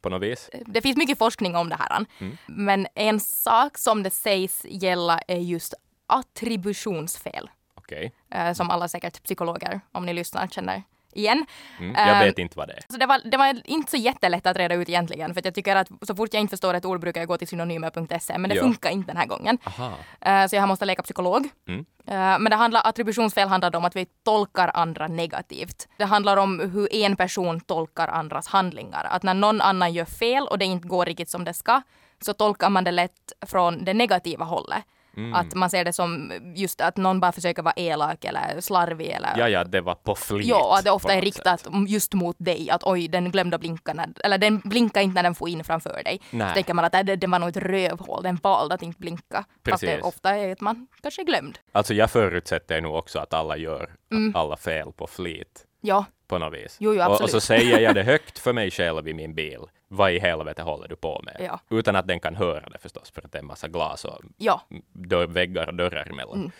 på 0.00 0.08
något 0.08 0.22
vis? 0.22 0.50
det 0.66 0.80
finns 0.80 0.96
mycket 0.96 1.18
forskning 1.18 1.56
om 1.56 1.68
det 1.68 1.76
här. 1.78 2.06
Mm. 2.18 2.36
Men 2.46 2.86
en 2.94 3.20
sak 3.20 3.78
som 3.78 4.02
det 4.02 4.10
sägs 4.10 4.66
gälla 4.68 5.20
är 5.28 5.36
just 5.36 5.74
attributionsfel. 6.06 7.50
Okej, 7.74 8.12
eh, 8.30 8.52
som 8.52 8.70
alla 8.70 8.88
säkert 8.88 9.22
psykologer, 9.22 9.80
om 9.92 10.06
ni 10.06 10.12
lyssnar, 10.12 10.46
känner 10.46 10.82
igen. 11.12 11.46
mm. 11.78 11.94
jag 11.94 12.08
Ehm, 12.08 12.18
vet 12.26 12.38
inte 12.38 12.58
vad 12.58 12.68
det 12.68 12.72
är. 12.74 12.82
Så 12.88 12.96
det, 12.96 13.06
var, 13.06 13.20
det 13.30 13.36
var 13.36 13.60
inte 13.64 13.90
så 13.90 13.96
jättelätt 13.96 14.46
att 14.46 14.56
reda 14.56 14.74
ut 14.74 14.88
egentligen, 14.88 15.34
för 15.34 15.40
jag 15.44 15.54
tycker 15.54 15.76
att 15.76 15.88
så 16.02 16.14
fort 16.14 16.28
jag 16.34 16.40
inte 16.40 16.50
förstår 16.50 16.74
ett 16.74 16.84
ord 16.84 17.00
brukar 17.00 17.20
jag 17.20 17.28
gå 17.28 17.36
till 17.36 17.48
synonymer.se, 17.48 18.38
men 18.38 18.50
det 18.50 18.56
Ja. 18.56 18.62
funkar 18.62 18.90
inte 18.90 19.06
den 19.12 19.16
här 19.16 19.26
gången. 19.26 19.58
Aha. 19.64 19.92
Eh, 20.20 20.46
så 20.46 20.56
jag 20.56 20.68
måste 20.68 20.84
leka 20.84 21.02
psykolog. 21.02 21.48
Mm. 21.68 21.80
Eh, 22.06 22.14
men 22.38 22.44
det 22.44 22.56
handlar, 22.56 22.80
attributionsfel 22.88 23.48
handlar 23.48 23.76
om 23.76 23.84
att 23.84 23.96
vi 23.96 24.06
tolkar 24.24 24.70
andra 24.74 25.08
negativt. 25.08 25.88
Det 25.96 26.04
handlar 26.04 26.36
om 26.36 26.60
hur 26.60 26.94
en 26.94 27.16
person 27.16 27.60
tolkar 27.60 28.08
andras 28.08 28.46
handlingar. 28.46 29.06
Att 29.10 29.22
när 29.22 29.34
någon 29.34 29.60
annan 29.60 29.92
gör 29.92 30.04
fel 30.04 30.46
och 30.46 30.58
det 30.58 30.64
inte 30.64 30.88
går 30.88 31.04
riktigt 31.06 31.30
som 31.30 31.44
det 31.44 31.54
ska, 31.54 31.82
så 32.20 32.32
tolkar 32.32 32.70
man 32.70 32.84
det 32.84 32.90
lätt 32.90 33.32
från 33.46 33.84
det 33.84 33.94
negativa 33.94 34.44
hållet. 34.44 34.84
Mm. 35.16 35.34
Att 35.34 35.54
man 35.54 35.70
ser 35.70 35.84
det 35.84 35.92
som 35.92 36.32
just 36.56 36.80
att 36.80 36.96
någon 36.96 37.20
bara 37.20 37.32
försöker 37.32 37.62
vara 37.62 37.74
elak 37.76 38.24
eller 38.24 38.60
slarvig 38.60 39.06
eller 39.10 39.38
Ja, 39.38 39.48
ja, 39.48 39.64
det 39.64 39.80
var 39.80 39.94
på 39.94 40.14
flit. 40.14 40.46
Ja, 40.46 40.76
att 40.78 40.84
det 40.84 40.90
ofta 40.90 41.14
är 41.14 41.20
riktat 41.20 41.60
sätt. 41.60 41.72
just 41.88 42.14
mot 42.14 42.36
dig. 42.38 42.70
Att 42.70 42.82
oj, 42.84 43.08
den 43.08 43.30
glömde 43.30 43.54
att 43.56 43.60
blinka. 43.60 43.92
När, 43.94 44.08
eller 44.24 44.38
den 44.38 44.58
blinkar 44.64 45.00
inte 45.00 45.14
när 45.14 45.22
den 45.22 45.34
får 45.34 45.48
in 45.48 45.64
framför 45.64 46.02
dig. 46.04 46.20
Nej. 46.30 46.48
Så 46.48 46.54
tänker 46.54 46.74
man 46.74 46.84
att 46.84 46.94
äh, 46.94 47.00
det, 47.00 47.16
det 47.16 47.26
var 47.26 47.38
nog 47.38 47.48
ett 47.48 47.56
rövhål. 47.56 48.22
Den 48.22 48.36
valde 48.36 48.74
att 48.74 48.82
inte 48.82 49.00
blinka. 49.00 49.44
Fast 49.68 49.80
det 49.80 49.86
Precis. 49.86 50.04
ofta 50.04 50.36
är 50.36 50.52
att 50.52 50.60
man 50.60 50.86
kanske 51.02 51.22
är 51.22 51.26
glömd. 51.26 51.58
Alltså 51.72 51.94
jag 51.94 52.10
förutsätter 52.10 52.80
nog 52.80 52.94
också 52.94 53.18
att 53.18 53.34
alla 53.34 53.56
gör 53.56 53.90
Mm. 54.12 54.32
alla 54.36 54.56
fel 54.56 54.92
på 54.92 55.06
flit 55.06 55.64
Ja, 55.84 56.04
på 56.26 56.38
något 56.38 56.54
vis. 56.54 56.76
Jo, 56.80 56.94
jo, 56.94 57.02
och, 57.02 57.20
och 57.22 57.30
så 57.30 57.40
säger 57.40 57.78
jag 57.80 57.94
det 57.94 58.02
högt 58.12 58.38
för 58.38 58.52
mig 58.52 58.70
själv 58.70 59.08
i 59.08 59.14
min 59.14 59.34
bil. 59.34 59.60
Vad 59.88 60.12
i 60.12 60.18
helvete 60.18 60.62
håller 60.62 60.88
du 60.88 60.96
på 60.96 61.20
med? 61.24 61.36
Ja. 61.40 61.60
Utan 61.78 61.96
att 61.96 62.06
den 62.06 62.20
kan 62.20 62.36
höra 62.36 62.68
det 62.68 62.78
förstås, 62.78 63.10
för 63.10 63.22
att 63.24 63.32
det 63.32 63.38
är 63.38 63.40
en 63.40 63.46
massa 63.46 63.68
glas 63.68 64.04
och 64.04 64.20
ja, 64.36 64.62
dörr, 64.92 65.26
väggar 65.26 65.66
och 65.66 65.74
dörrar 65.74 66.06
emellan. 66.10 66.38
Mm. 66.38 66.50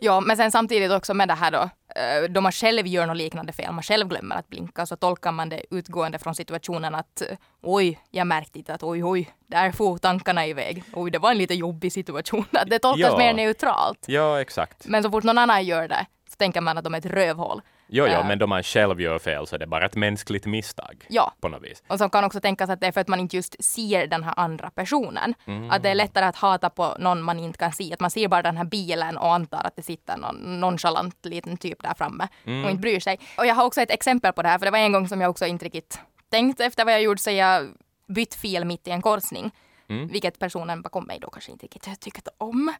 ja. 0.00 0.20
Men 0.20 0.36
sen 0.36 0.50
samtidigt 0.52 0.90
också 0.92 1.14
med 1.14 1.28
det 1.28 1.34
här 1.34 1.50
då. 1.50 1.58
eh, 1.96 2.30
Då 2.30 2.40
man 2.40 2.52
själv 2.52 2.86
gör 2.86 3.06
något 3.06 3.16
liknande 3.16 3.52
fel, 3.52 3.72
man 3.72 3.82
själv 3.82 4.08
glömmer 4.08 4.36
att 4.36 4.48
blinka, 4.48 4.86
så 4.86 4.96
tolkar 4.96 5.32
man 5.32 5.48
det 5.48 5.62
utgående 5.70 6.18
från 6.18 6.34
situationen 6.34 6.94
att 6.94 7.20
eh, 7.22 7.36
oj, 7.62 8.00
jag 8.10 8.26
märkte 8.26 8.58
inte 8.58 8.74
att 8.74 8.82
oj, 8.82 9.04
oj, 9.04 9.30
där 9.46 9.72
får 9.72 9.98
tankarna 9.98 10.46
iväg. 10.46 10.84
Oj, 10.92 11.10
det 11.10 11.18
var 11.18 11.30
en 11.30 11.38
lite 11.38 11.54
jobbig 11.54 11.92
situation. 11.92 12.44
Att 12.52 12.70
det 12.70 12.78
tolkas 12.78 13.10
Ja. 13.12 13.18
mer 13.18 13.34
neutralt. 13.34 14.04
Ja, 14.08 14.40
exakt. 14.40 14.86
Men 14.86 15.02
så 15.02 15.10
fort 15.10 15.24
någon 15.24 15.38
annan 15.38 15.64
gör 15.64 15.88
det 15.88 16.06
så 16.30 16.36
tänker 16.36 16.60
man 16.60 16.78
att 16.78 16.84
de 16.84 16.94
är 16.94 16.98
ett 16.98 17.06
rövhål. 17.06 17.60
Jo, 17.94 18.06
jo, 18.06 18.12
Äh. 18.20 18.26
men 18.26 18.38
då 18.38 18.46
man 18.46 18.62
själv 18.62 19.00
gör 19.00 19.18
fel 19.18 19.46
så 19.46 19.54
är 19.54 19.58
det 19.58 19.66
bara 19.66 19.86
ett 19.86 19.94
mänskligt 19.96 20.46
misstag. 20.46 21.06
Ja. 21.08 21.32
På 21.40 21.48
något 21.48 21.62
vis. 21.62 21.82
Och 21.88 21.98
som 21.98 22.10
kan 22.10 22.24
också 22.24 22.40
tänkas 22.40 22.70
att 22.70 22.80
det 22.80 22.86
är 22.86 22.92
för 22.92 23.00
att 23.00 23.08
man 23.08 23.20
inte 23.20 23.36
just 23.36 23.64
ser 23.64 24.06
den 24.06 24.24
här 24.24 24.34
andra 24.36 24.70
personen. 24.70 25.34
Att 25.70 25.82
det 25.82 25.88
är 25.88 25.94
lättare 25.94 26.24
att 26.24 26.36
hata 26.36 26.70
på 26.70 26.96
någon 26.98 27.22
man 27.22 27.38
inte 27.38 27.58
kan 27.58 27.72
se. 27.72 27.92
Att 27.94 28.00
man 28.00 28.10
ser 28.10 28.28
bara 28.28 28.42
den 28.42 28.56
här 28.56 28.64
bilen 28.64 29.16
och 29.18 29.34
antar 29.34 29.60
att 29.64 29.76
det 29.76 29.82
sitter 29.82 30.16
någon 30.16 30.60
nonchalant 30.60 31.24
liten 31.26 31.56
typ 31.56 31.82
där 31.82 31.94
framme 31.94 32.28
och 32.44 32.70
inte 32.70 32.80
bryr 32.80 33.00
sig. 33.00 33.18
Och 33.38 33.46
jag 33.46 33.54
har 33.54 33.64
också 33.64 33.80
ett 33.80 33.90
exempel 33.90 34.32
på 34.32 34.42
det 34.42 34.48
här, 34.48 34.58
för 34.58 34.66
det 34.66 34.70
var 34.72 34.78
en 34.78 34.92
gång 34.92 35.08
som 35.08 35.20
jag 35.20 35.30
också 35.30 35.46
inte 35.46 35.64
riktigt 35.64 36.00
tänkte 36.30 36.64
efter 36.64 36.84
vad 36.84 36.94
jag 36.94 37.02
gjort, 37.02 37.20
så 37.20 37.30
jag 37.30 37.68
bytt 38.08 38.34
fil 38.34 38.64
mitt 38.64 38.88
i 38.88 38.90
en 38.90 39.02
korsning. 39.02 39.50
Vilket 40.10 40.38
personen 40.38 40.82
bakom 40.82 41.04
mig 41.04 41.18
då 41.20 41.30
kanske 41.30 41.52
inte 41.52 41.64
riktigt 41.66 42.00
tyckte 42.00 42.30
om. 42.38 42.74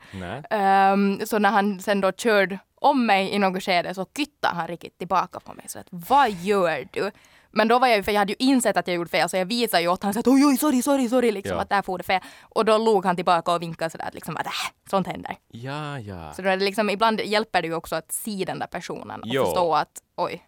Ehm, 0.51 1.21
så 1.27 1.39
när 1.39 1.51
han 1.51 1.81
sen 1.81 2.01
då 2.01 2.13
körde 2.13 2.59
om 2.83 3.07
mig 3.07 3.31
i 3.31 3.39
något 3.39 3.63
skede 3.63 3.95
så 3.95 4.07
kyttade 4.17 4.55
han 4.55 4.67
riktigt 4.69 4.99
tillbaka 4.99 5.41
på 5.41 5.55
mig. 5.55 5.65
Så 5.69 5.79
att 5.79 5.87
vad 5.91 6.31
gör 6.31 6.89
du? 6.93 7.11
Men 7.55 7.69
då 7.69 7.79
var 7.79 7.87
jag 7.89 7.97
ju, 7.97 8.03
för 8.03 8.13
jag 8.13 8.19
hade 8.19 8.33
ju 8.33 8.37
insett 8.39 8.77
att 8.77 8.87
jag 8.89 8.95
gjort 8.95 9.11
fel, 9.11 9.29
så 9.29 9.37
jag 9.37 9.45
visade 9.45 9.83
ju 9.83 9.89
åt 9.89 10.03
honom 10.03 10.19
att 10.21 10.27
oj, 10.29 10.45
oj, 10.47 10.57
sorry, 10.57 10.83
sorry, 10.83 11.09
sorry, 11.09 11.33
liksom 11.33 11.57
Ja. 11.57 11.63
att 11.63 11.69
där 11.69 11.83
for 11.83 11.99
det 11.99 12.05
fel. 12.05 12.21
Och 12.43 12.65
då 12.65 12.79
log 12.79 13.05
han 13.05 13.17
tillbaka 13.17 13.53
och 13.55 13.63
vinkade 13.63 13.91
sådär, 13.91 14.11
liksom 14.13 14.37
att 14.37 14.47
äh, 14.47 14.53
sånt 14.91 15.07
händer. 15.07 15.37
Ja, 15.49 15.99
ja. 15.99 16.33
Så 16.33 16.43
då 16.43 16.49
är 16.49 16.57
det 16.57 16.65
liksom, 16.65 16.91
ibland 16.91 17.21
hjälper 17.21 17.63
det 17.63 17.69
ju 17.69 17.75
också 17.75 17.97
att 17.97 18.13
se 18.13 18.45
den 18.47 18.59
där 18.59 18.67
personen 18.67 19.21
och 19.21 19.27
Jo. 19.29 19.45
förstå 19.45 19.75
att 19.75 20.03
oj, 20.17 20.43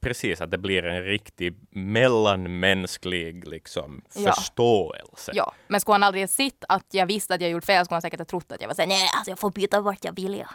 Precis, 0.00 0.40
att 0.40 0.50
det 0.50 0.58
blir 0.58 0.84
en 0.84 1.02
riktig 1.04 1.56
mellanmänsklig 1.70 3.48
liksom, 3.48 4.02
Ja. 4.14 4.32
förståelse. 4.34 5.32
ja. 5.34 5.52
Men 5.68 5.80
skulle 5.80 5.94
han 5.94 6.02
aldrig 6.02 6.28
sett 6.30 6.64
att 6.68 6.86
jag 6.90 7.06
visste 7.06 7.34
att 7.34 7.40
jag 7.40 7.50
gjort 7.50 7.64
fel 7.64 7.84
skulle 7.84 7.94
han 7.94 8.02
säkert 8.02 8.20
ha 8.20 8.24
trott 8.24 8.52
att 8.52 8.60
jag 8.60 8.68
var 8.68 8.74
såhär, 8.74 8.88
nej, 8.88 9.08
alltså 9.16 9.30
jag 9.30 9.38
får 9.38 9.50
byta 9.50 9.80
vart 9.80 10.04
jag 10.04 10.12
vill. 10.16 10.34
Ja. 10.38 10.46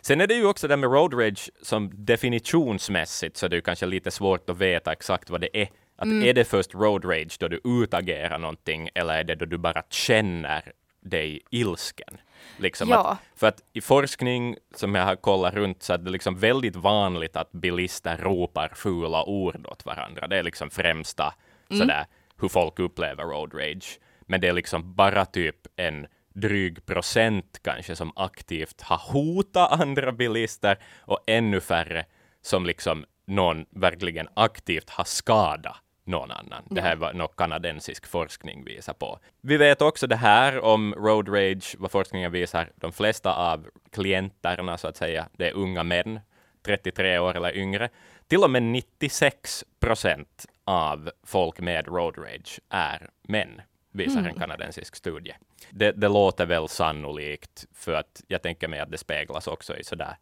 Sen 0.00 0.20
är 0.20 0.26
det 0.26 0.34
ju 0.34 0.46
också 0.46 0.68
det 0.68 0.76
med 0.76 0.92
road 0.92 1.14
rage 1.14 1.50
som 1.62 1.90
definitionsmässigt 1.94 3.36
så 3.36 3.48
det 3.48 3.54
är 3.54 3.58
ju 3.58 3.62
kanske 3.62 3.86
lite 3.86 4.10
svårt 4.10 4.50
att 4.50 4.56
veta 4.58 4.92
exakt 4.92 5.30
vad 5.30 5.40
det 5.40 5.56
är. 5.62 5.68
Att 5.96 6.04
Mm. 6.04 6.28
Är 6.28 6.32
det 6.34 6.44
först 6.44 6.74
road 6.74 7.04
rage 7.04 7.36
då 7.40 7.48
du 7.48 7.60
utagerar 7.64 8.38
någonting 8.38 8.88
eller 8.94 9.14
är 9.18 9.24
det 9.24 9.34
då 9.34 9.44
du 9.44 9.58
bara 9.58 9.82
känner 9.90 10.72
dig 11.00 11.40
ilsken? 11.50 12.16
Liksom 12.58 12.88
Ja. 12.88 13.08
att, 13.10 13.18
för 13.40 13.46
att 13.46 13.60
i 13.72 13.80
forskning 13.80 14.56
som 14.74 14.94
jag 14.94 15.04
har 15.04 15.16
kollat 15.16 15.54
runt 15.54 15.82
så 15.82 15.92
är 15.92 15.98
det 15.98 16.10
liksom 16.10 16.38
väldigt 16.38 16.76
vanligt 16.76 17.36
att 17.36 17.52
bilister 17.52 18.16
ropar 18.16 18.72
fula 18.74 19.24
ord 19.24 19.66
åt 19.66 19.84
varandra. 19.86 20.26
Det 20.26 20.36
är 20.36 20.42
liksom 20.42 20.70
främsta 20.70 21.34
Mm. 21.70 21.80
sådär 21.80 22.06
hur 22.40 22.48
folk 22.48 22.78
upplever 22.78 23.24
road 23.24 23.54
rage. 23.54 23.98
Men 24.20 24.40
det 24.40 24.48
är 24.48 24.52
liksom 24.52 24.94
bara 24.94 25.24
typ 25.24 25.56
en 25.76 26.06
dryg 26.40 26.86
procent 26.86 27.60
kanske 27.62 27.96
som 27.96 28.12
aktivt 28.16 28.80
har 28.80 29.12
hotat 29.12 29.80
andra 29.80 30.12
bilister 30.12 30.78
och 31.00 31.18
ännu 31.26 31.60
färre 31.60 32.04
som 32.42 32.66
liksom 32.66 33.04
någon 33.26 33.66
verkligen 33.70 34.28
aktivt 34.34 34.90
har 34.90 35.04
skadat 35.04 35.76
någon 36.04 36.30
annan. 36.30 36.62
Det 36.70 36.80
här 36.80 36.96
var 36.96 37.12
något 37.12 37.36
kanadensisk 37.36 38.06
forskning 38.06 38.64
visar 38.64 38.92
på. 38.92 39.18
Vi 39.40 39.56
vet 39.56 39.82
också 39.82 40.06
det 40.06 40.16
här 40.16 40.64
om 40.64 40.94
road 40.94 41.28
rage, 41.28 41.76
vad 41.78 41.90
forskningen 41.90 42.32
visar. 42.32 42.70
De 42.74 42.92
flesta 42.92 43.34
av 43.34 43.66
klienterna 43.90 44.78
så 44.78 44.88
att 44.88 44.96
säga, 44.96 45.28
det 45.32 45.48
är 45.48 45.52
unga 45.52 45.82
män, 45.82 46.20
33 46.62 47.18
år 47.18 47.36
eller 47.36 47.56
yngre. 47.56 47.88
Till 48.28 48.44
och 48.44 48.50
med 48.50 48.62
96 48.62 49.64
procent 49.80 50.46
av 50.64 51.10
folk 51.24 51.60
med 51.60 51.86
road 51.86 52.18
rage 52.18 52.60
är 52.68 53.10
män, 53.22 53.62
visar 53.92 54.22
en 54.22 54.34
kanadensisk 54.34 54.96
studie. 54.96 55.34
Det, 55.70 55.92
det 55.92 56.08
låter 56.08 56.46
väl 56.46 56.68
sannolikt, 56.68 57.66
för 57.74 57.92
att 57.92 58.22
jag 58.28 58.42
tänker 58.42 58.68
mig 58.68 58.80
att 58.80 58.90
det 58.90 58.98
speglas 58.98 59.46
också 59.46 59.76
i 59.76 59.84
sådär 59.84 60.16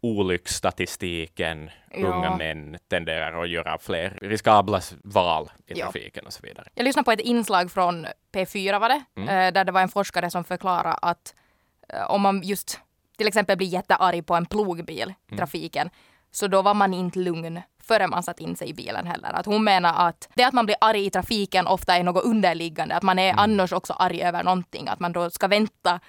olycksstatistiken. 0.00 1.70
Ja. 1.90 2.06
Unga 2.06 2.36
män 2.36 2.78
tenderar 2.88 3.42
att 3.42 3.48
göra 3.48 3.78
fler 3.78 4.18
riskabla 4.22 4.80
val 5.04 5.50
i 5.66 5.78
Ja. 5.78 5.84
trafiken 5.84 6.26
och 6.26 6.32
så 6.32 6.40
vidare. 6.42 6.68
Jag 6.74 6.84
lyssnade 6.84 7.04
på 7.04 7.12
ett 7.12 7.20
inslag 7.20 7.70
från 7.70 8.06
P4 8.32 8.78
var 8.78 8.88
det, 8.88 9.04
Mm. 9.16 9.28
eh, 9.28 9.52
där 9.52 9.64
det 9.64 9.72
var 9.72 9.80
en 9.80 9.88
forskare 9.88 10.30
som 10.30 10.44
förklarade 10.44 10.92
att 10.92 11.34
eh, 11.88 12.10
om 12.10 12.20
man 12.22 12.42
just 12.42 12.80
till 13.18 13.28
exempel 13.28 13.56
blir 13.56 13.66
jättearg 13.68 14.26
på 14.26 14.34
en 14.34 14.46
plogbil 14.46 15.02
Mm. 15.02 15.14
i 15.32 15.36
trafiken, 15.36 15.90
så 16.34 16.46
då 16.46 16.62
var 16.62 16.74
man 16.74 16.94
inte 16.94 17.18
lugn 17.18 17.60
förrän 17.82 18.10
man 18.10 18.22
satt 18.22 18.40
in 18.40 18.56
sig 18.56 18.68
i 18.68 18.74
bilen 18.74 19.06
heller. 19.06 19.32
Att 19.32 19.46
hon 19.46 19.64
menar 19.64 20.08
att 20.08 20.28
det 20.34 20.44
att 20.44 20.54
man 20.54 20.66
blir 20.66 20.76
arg 20.80 21.06
i 21.06 21.10
trafiken 21.10 21.66
ofta 21.66 21.96
är 21.96 22.02
något 22.02 22.24
underliggande, 22.24 22.94
att 22.96 23.02
man 23.02 23.18
Mm. 23.18 23.38
är 23.38 23.42
annars 23.42 23.72
också 23.72 23.92
arg 23.92 24.22
över 24.22 24.42
någonting, 24.44 24.88
att 24.88 25.00
man 25.00 25.12
då 25.12 25.30
ska 25.30 25.48
vänta 25.48 26.00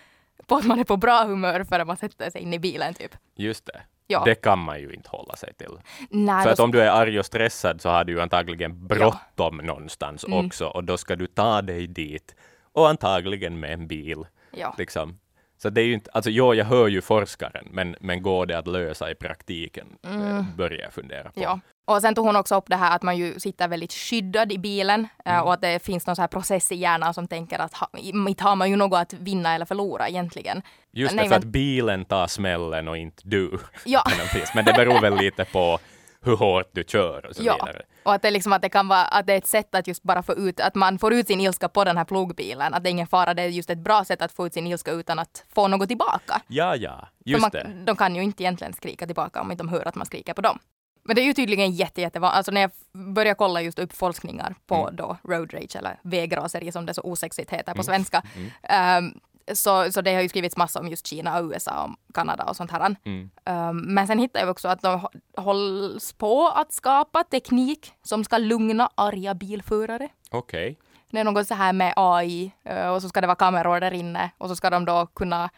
på 0.47 0.55
att 0.55 0.65
man 0.65 0.79
är 0.79 0.83
på 0.83 0.97
bra 0.97 1.23
humör 1.23 1.63
förrän 1.63 1.87
man 1.87 1.97
sätter 1.97 2.29
sig 2.29 2.41
in 2.41 2.53
i 2.53 2.59
bilen 2.59 2.93
typ. 2.93 3.11
Just 3.35 3.65
det. 3.65 3.81
Ja. 4.07 4.21
Det 4.25 4.35
kan 4.35 4.59
man 4.59 4.79
ju 4.79 4.93
inte 4.93 5.09
hålla 5.09 5.35
sig 5.35 5.53
till. 5.53 5.71
Nej, 6.09 6.43
För 6.43 6.51
att 6.51 6.59
om 6.59 6.71
du 6.71 6.81
är 6.81 6.89
arg 6.89 7.19
och 7.19 7.25
stressad 7.25 7.81
så 7.81 7.89
har 7.89 8.03
du 8.03 8.13
ju 8.13 8.21
antagligen 8.21 8.87
bråttom 8.87 9.57
någonstans 9.57 10.23
Mm. 10.25 10.45
också 10.45 10.65
och 10.67 10.83
då 10.83 10.97
ska 10.97 11.15
du 11.15 11.27
ta 11.27 11.61
dig 11.61 11.87
dit 11.87 12.35
och 12.73 12.89
antagligen 12.89 13.59
med 13.59 13.73
en 13.73 13.87
bil. 13.87 14.25
ja. 14.51 14.75
Liksom. 14.77 15.19
Så 15.65 15.69
det 15.69 15.81
är 15.81 15.85
ju 15.85 15.93
inte, 15.93 16.09
alltså 16.13 16.29
jo, 16.31 16.53
jag 16.53 16.65
hör 16.65 16.87
ju 16.87 17.01
forskaren, 17.01 17.67
men, 17.71 17.95
men 17.99 18.21
går 18.21 18.45
det 18.45 18.57
att 18.57 18.67
lösa 18.67 19.11
i 19.11 19.15
praktiken? 19.15 19.87
Mm. 20.07 20.45
Börjar 20.57 20.79
jag 20.83 20.93
fundera 20.93 21.23
på. 21.23 21.41
Ja. 21.41 21.59
Och 21.85 22.01
sen 22.01 22.15
tog 22.15 22.25
hon 22.25 22.35
också 22.35 22.55
upp 22.55 22.63
det 22.67 22.75
här 22.75 22.95
att 22.95 23.01
man 23.01 23.17
ju 23.17 23.39
sitter 23.39 23.67
väldigt 23.67 23.93
skyddad 23.93 24.51
i 24.51 24.57
bilen 24.57 25.07
eh, 25.25 25.33
Mm. 25.33 25.45
och 25.45 25.53
att 25.53 25.61
det 25.61 25.83
finns 25.83 26.07
någon 26.07 26.15
så 26.15 26.21
här 26.21 26.27
process 26.27 26.71
i 26.71 26.75
hjärnan 26.75 27.13
som 27.13 27.27
tänker 27.27 27.59
att 27.59 27.73
ha, 27.73 27.89
inte 27.97 28.43
har 28.43 28.55
man 28.55 28.69
ju 28.69 28.75
något 28.75 28.99
att 28.99 29.13
vinna 29.13 29.55
eller 29.55 29.65
förlora 29.65 30.09
egentligen. 30.09 30.61
Just 30.93 31.15
Nej, 31.15 31.23
det, 31.23 31.29
för 31.29 31.35
men- 31.39 31.47
att 31.47 31.51
bilen 31.51 32.05
tar 32.05 32.27
smällen 32.27 32.87
och 32.87 32.97
inte 32.97 33.21
du. 33.25 33.57
Ja. 33.85 34.03
Men 34.55 34.65
det 34.65 34.73
beror 34.73 35.01
väl 35.01 35.15
lite 35.15 35.45
på 35.45 35.79
hur 36.25 36.35
hårt 36.37 36.69
du 36.71 36.83
kör 36.87 37.25
och 37.25 37.35
så 37.35 37.43
Ja, 37.43 37.53
vidare. 37.65 37.81
och 38.03 38.13
att 38.13 38.21
det, 38.21 38.31
liksom, 38.31 38.53
att 38.53 38.61
det 38.61 38.69
kan 38.69 38.87
vara 38.87 39.05
att 39.05 39.27
det 39.27 39.33
är 39.33 39.37
ett 39.37 39.47
sätt 39.47 39.75
att 39.75 39.87
just 39.87 40.03
bara 40.03 40.23
få 40.23 40.33
ut, 40.33 40.59
att 40.59 40.75
man 40.75 40.99
får 40.99 41.13
ut 41.13 41.27
sin 41.27 41.41
ilska 41.41 41.69
på 41.69 41.83
den 41.83 41.97
här 41.97 42.05
plogbilen. 42.05 42.73
Att 42.73 42.83
det 42.83 42.89
är 42.89 42.91
ingen 42.91 43.07
fara, 43.07 43.33
det 43.33 43.41
är 43.41 43.47
just 43.47 43.69
ett 43.69 43.77
bra 43.77 44.05
sätt 44.05 44.21
att 44.21 44.31
få 44.31 44.45
ut 44.47 44.53
sin 44.53 44.67
ilska 44.67 44.91
utan 44.91 45.19
att 45.19 45.45
få 45.55 45.67
något 45.67 45.87
tillbaka. 45.87 46.41
Ja, 46.47 46.75
ja, 46.75 47.07
just 47.25 47.41
man, 47.41 47.49
det. 47.51 47.71
De 47.85 47.95
kan 47.95 48.15
ju 48.15 48.21
inte 48.23 48.43
egentligen 48.43 48.73
skrika 48.73 49.05
tillbaka 49.05 49.41
om 49.41 49.51
inte 49.51 49.63
de 49.63 49.69
hör 49.69 49.87
att 49.87 49.95
man 49.95 50.05
skriker 50.05 50.33
på 50.33 50.41
dem. 50.41 50.59
Men 51.07 51.15
det 51.15 51.21
är 51.21 51.25
ju 51.25 51.33
tydligen 51.33 51.71
jätte, 51.71 52.01
jättevanligt. 52.01 52.37
Alltså 52.37 52.51
när 52.51 52.61
jag 52.61 52.71
började 53.13 53.37
kolla 53.37 53.61
just 53.61 53.79
upp 53.79 53.93
forskningar 53.93 54.55
på 54.67 54.75
Mm. 54.75 54.95
då 54.95 55.17
road 55.23 55.53
rage 55.53 55.75
eller 55.75 55.99
vägraseri 56.03 56.71
som 56.71 56.85
det 56.85 56.93
så 56.93 57.01
osexigt 57.01 57.49
heter 57.53 57.71
Mm. 57.71 57.77
på 57.77 57.83
svenska. 57.83 58.23
ehm, 58.63 59.13
så, 59.53 59.91
så 59.91 60.01
det 60.01 60.13
har 60.15 60.21
ju 60.21 60.29
skrivits 60.29 60.57
massa 60.57 60.79
om 60.79 60.87
just 60.87 61.07
Kina, 61.07 61.39
och 61.39 61.45
USA 61.51 61.83
och 61.83 62.15
Kanada 62.15 62.43
och 62.43 62.55
sånt 62.55 62.71
här. 62.71 62.95
Mm. 63.05 63.29
Ehm, 63.45 63.77
men 63.77 64.07
sen 64.07 64.19
hittade 64.19 64.39
jag 64.45 64.51
också 64.51 64.67
att 64.67 64.81
de 64.81 64.99
hå- 64.99 65.41
hålls 65.41 66.13
på 66.13 66.47
att 66.47 66.73
skapa 66.73 67.23
teknik 67.23 67.91
som 68.03 68.23
ska 68.23 68.37
lugna 68.37 68.89
arga 68.95 69.33
bilförare. 69.33 70.09
Okej. 70.31 70.79
Det 71.11 71.19
är 71.19 71.23
något 71.23 71.47
så 71.47 71.53
här 71.53 71.73
med 71.73 71.93
AI 71.95 72.51
eh, 72.63 72.87
och 72.87 73.01
så 73.01 73.09
ska 73.09 73.21
det 73.21 73.27
vara 73.27 73.35
kameror 73.35 73.79
där 73.79 73.93
inne 73.93 74.31
och 74.37 74.49
så 74.49 74.55
ska 74.55 74.69
de 74.69 74.85
då 74.85 75.05
kunna 75.05 75.49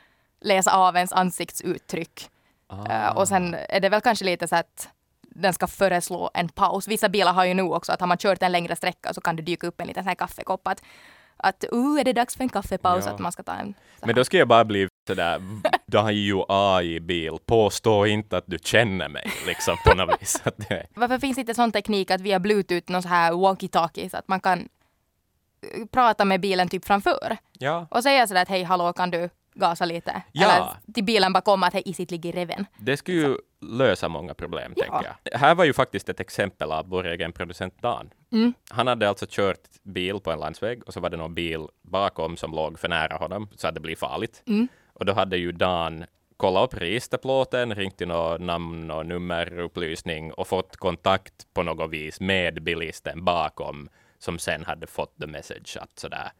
läsa 0.41 0.75
av 0.77 0.95
ens 0.95 1.13
ansiktsuttryck. 1.13 2.29
Eh, 2.89 3.17
och 3.17 3.27
sen 3.27 3.55
är 3.69 3.79
det 3.79 3.89
väl 3.89 4.01
kanske 4.01 4.25
lite 4.25 4.47
så 4.47 4.55
att 4.55 4.89
den 5.21 5.53
ska 5.53 5.67
föreslå 5.67 6.29
en 6.33 6.49
paus. 6.49 6.87
Vissa 6.87 7.09
bilar 7.09 7.33
har 7.33 7.45
ju 7.45 7.53
nu 7.53 7.61
också 7.61 7.91
att 7.91 7.99
har 7.99 8.07
man 8.07 8.17
kört 8.17 8.43
en 8.43 8.51
längre 8.51 8.75
sträcka 8.75 9.13
så 9.13 9.21
kan 9.21 9.35
det 9.35 9.41
dyka 9.41 9.67
upp 9.67 9.81
en 9.81 9.87
liten 9.87 10.03
sån 10.03 10.07
här 10.07 10.15
kaffekopp 10.15 10.67
att, 10.67 10.83
att 11.37 11.65
uh, 11.73 11.99
är 11.99 12.03
det 12.03 12.13
dags 12.13 12.35
för 12.35 12.43
en 12.43 12.49
kaffepaus? 12.49 13.05
Ja. 13.05 13.11
Att 13.11 13.19
man 13.19 13.31
ska 13.31 13.43
ta 13.43 13.53
en 13.53 13.73
Men 14.01 14.15
då 14.15 14.23
ska 14.23 14.37
jag 14.37 14.47
bara 14.47 14.65
bli 14.65 14.87
sådär, 15.07 15.41
du 15.85 15.97
har 15.97 16.11
ju 16.11 16.43
AI-bil, 16.47 17.37
påstå 17.45 18.05
inte 18.05 18.37
att 18.37 18.43
du 18.47 18.57
känner 18.63 19.09
mig, 19.09 19.31
liksom 19.47 19.77
på 19.85 19.93
något 19.93 20.21
vis. 20.21 20.41
Varför 20.95 21.19
finns 21.19 21.37
inte 21.37 21.53
sån 21.53 21.71
teknik 21.71 22.11
att 22.11 22.21
via 22.21 22.39
bluetooth, 22.39 22.91
någon 22.91 23.01
så 23.01 23.09
här 23.09 23.31
walkie-talkie, 23.31 24.09
så 24.09 24.17
att 24.17 24.27
man 24.27 24.39
kan 24.39 24.59
eh, 24.59 25.85
prata 25.91 26.25
med 26.25 26.41
bilen 26.41 26.69
typ 26.69 26.85
framför 26.85 27.37
ja, 27.59 27.87
och 27.91 28.03
säga 28.03 28.27
sådär 28.27 28.41
att 28.41 28.49
hej 28.49 28.63
hallå 28.63 28.93
kan 28.93 29.11
du 29.11 29.29
gasa 29.57 29.85
lite? 29.85 30.21
Ja. 30.31 30.51
Eller 30.55 30.93
till 30.93 31.03
bilen 31.03 31.33
bakom 31.33 31.63
att 31.63 31.73
hej 31.73 31.83
isit 31.85 32.11
ligger 32.11 32.29
i 32.29 32.39
reven. 32.39 32.65
det 32.77 32.97
skulle 32.97 33.17
ju 33.17 33.37
lösa 33.61 34.09
många 34.09 34.33
problem, 34.33 34.73
Ja. 34.75 34.83
tänker 34.83 35.15
jag. 35.31 35.37
Här 35.39 35.55
var 35.55 35.63
ju 35.65 35.73
faktiskt 35.73 36.09
ett 36.09 36.19
exempel 36.19 36.71
av 36.71 36.87
vår 36.89 37.07
egen 37.07 37.31
producent 37.31 37.81
Dan. 37.81 38.09
Mm. 38.31 38.53
Han 38.69 38.87
hade 38.87 39.09
alltså 39.09 39.25
kört 39.29 39.59
bil 39.83 40.19
på 40.19 40.31
en 40.31 40.39
landsväg 40.39 40.83
och 40.83 40.93
så 40.93 40.99
var 40.99 41.09
det 41.09 41.17
någon 41.17 41.33
bil 41.33 41.67
bakom 41.81 42.37
som 42.37 42.51
låg 42.51 42.79
för 42.79 42.89
nära 42.89 43.15
honom 43.17 43.49
så 43.55 43.67
att 43.67 43.73
det 43.75 43.79
blir 43.81 43.95
farligt. 43.95 44.43
Mm. 44.47 44.67
Och 44.93 45.05
då 45.05 45.13
hade 45.13 45.37
ju 45.37 45.51
Dan 45.51 46.05
kollat 46.37 46.63
upp 46.73 46.81
registerplåten, 46.81 47.75
ringt 47.75 47.97
till 47.97 48.07
någon 48.07 48.45
namn 48.45 48.91
och 48.91 49.05
nummerupplysning 49.05 50.33
och 50.33 50.47
fått 50.47 50.75
kontakt 50.77 51.53
på 51.53 51.63
något 51.63 51.89
vis 51.91 52.19
med 52.19 52.63
bilisten 52.63 53.25
bakom 53.25 53.89
som 54.19 54.39
sen 54.39 54.65
hade 54.65 54.87
fått 54.87 55.17
the 55.19 55.27
message 55.27 55.77
att 55.81 55.99
sådär 55.99 56.31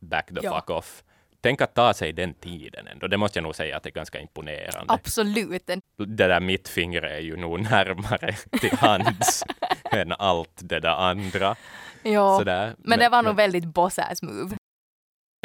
back 0.00 0.26
the 0.26 0.34
Ja. 0.42 0.54
fuck 0.54 0.70
off. 0.70 1.04
Tänk 1.42 1.60
att 1.60 1.74
ta 1.74 1.94
sig 1.94 2.12
den 2.12 2.34
tiden 2.34 2.86
ändå. 2.86 3.06
Det 3.06 3.16
måste 3.16 3.38
jag 3.38 3.42
nog 3.44 3.54
säga 3.54 3.76
att 3.76 3.82
det 3.82 3.88
är 3.88 3.92
ganska 3.92 4.20
imponerande. 4.20 4.92
Absolut. 4.94 5.66
Det 5.96 6.04
där 6.26 6.40
mittfingret 6.40 7.04
är 7.12 7.18
ju 7.18 7.36
nog 7.36 7.60
närmare 7.60 8.32
till 8.60 8.72
hands 8.78 9.44
än 9.90 10.12
allt 10.12 10.50
det 10.62 10.80
där 10.80 10.94
andra. 11.08 11.56
Ja. 12.02 12.38
Sådär. 12.38 12.74
Men 12.78 12.98
det 12.98 13.08
var 13.08 13.22
nog 13.22 13.36
väldigt 13.36 13.64
boss-ass 13.64 14.22
move. 14.22 14.56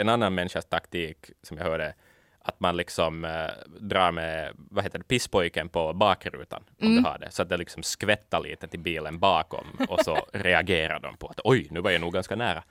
en 0.01 0.09
annan 0.09 0.35
människas 0.35 0.65
taktik 0.65 1.17
som 1.43 1.57
jag 1.57 1.63
hörde, 1.65 1.93
att 2.39 2.59
man 2.59 2.77
liksom 2.77 3.25
eh, 3.25 3.47
drar 3.79 4.11
med, 4.11 4.51
vad 4.55 4.83
heter 4.83 4.97
det, 4.99 5.03
pisspojken 5.07 5.69
på 5.69 5.93
bakrutan, 5.93 6.63
om 6.81 6.87
Mm. 6.87 7.03
du 7.03 7.09
har 7.09 7.17
det, 7.19 7.31
så 7.31 7.41
att 7.41 7.49
det 7.49 7.57
liksom 7.57 7.83
skvättar 7.83 8.39
lite 8.39 8.67
till 8.67 8.79
bilen 8.79 9.19
bakom 9.19 9.65
och 9.89 9.99
så 9.99 10.17
reagerar 10.33 10.99
de 10.99 11.17
på 11.17 11.27
att 11.27 11.39
oj, 11.43 11.67
nu 11.71 11.81
var 11.81 11.91
jag 11.91 12.01
nog 12.01 12.13
ganska 12.13 12.35
nära. 12.35 12.63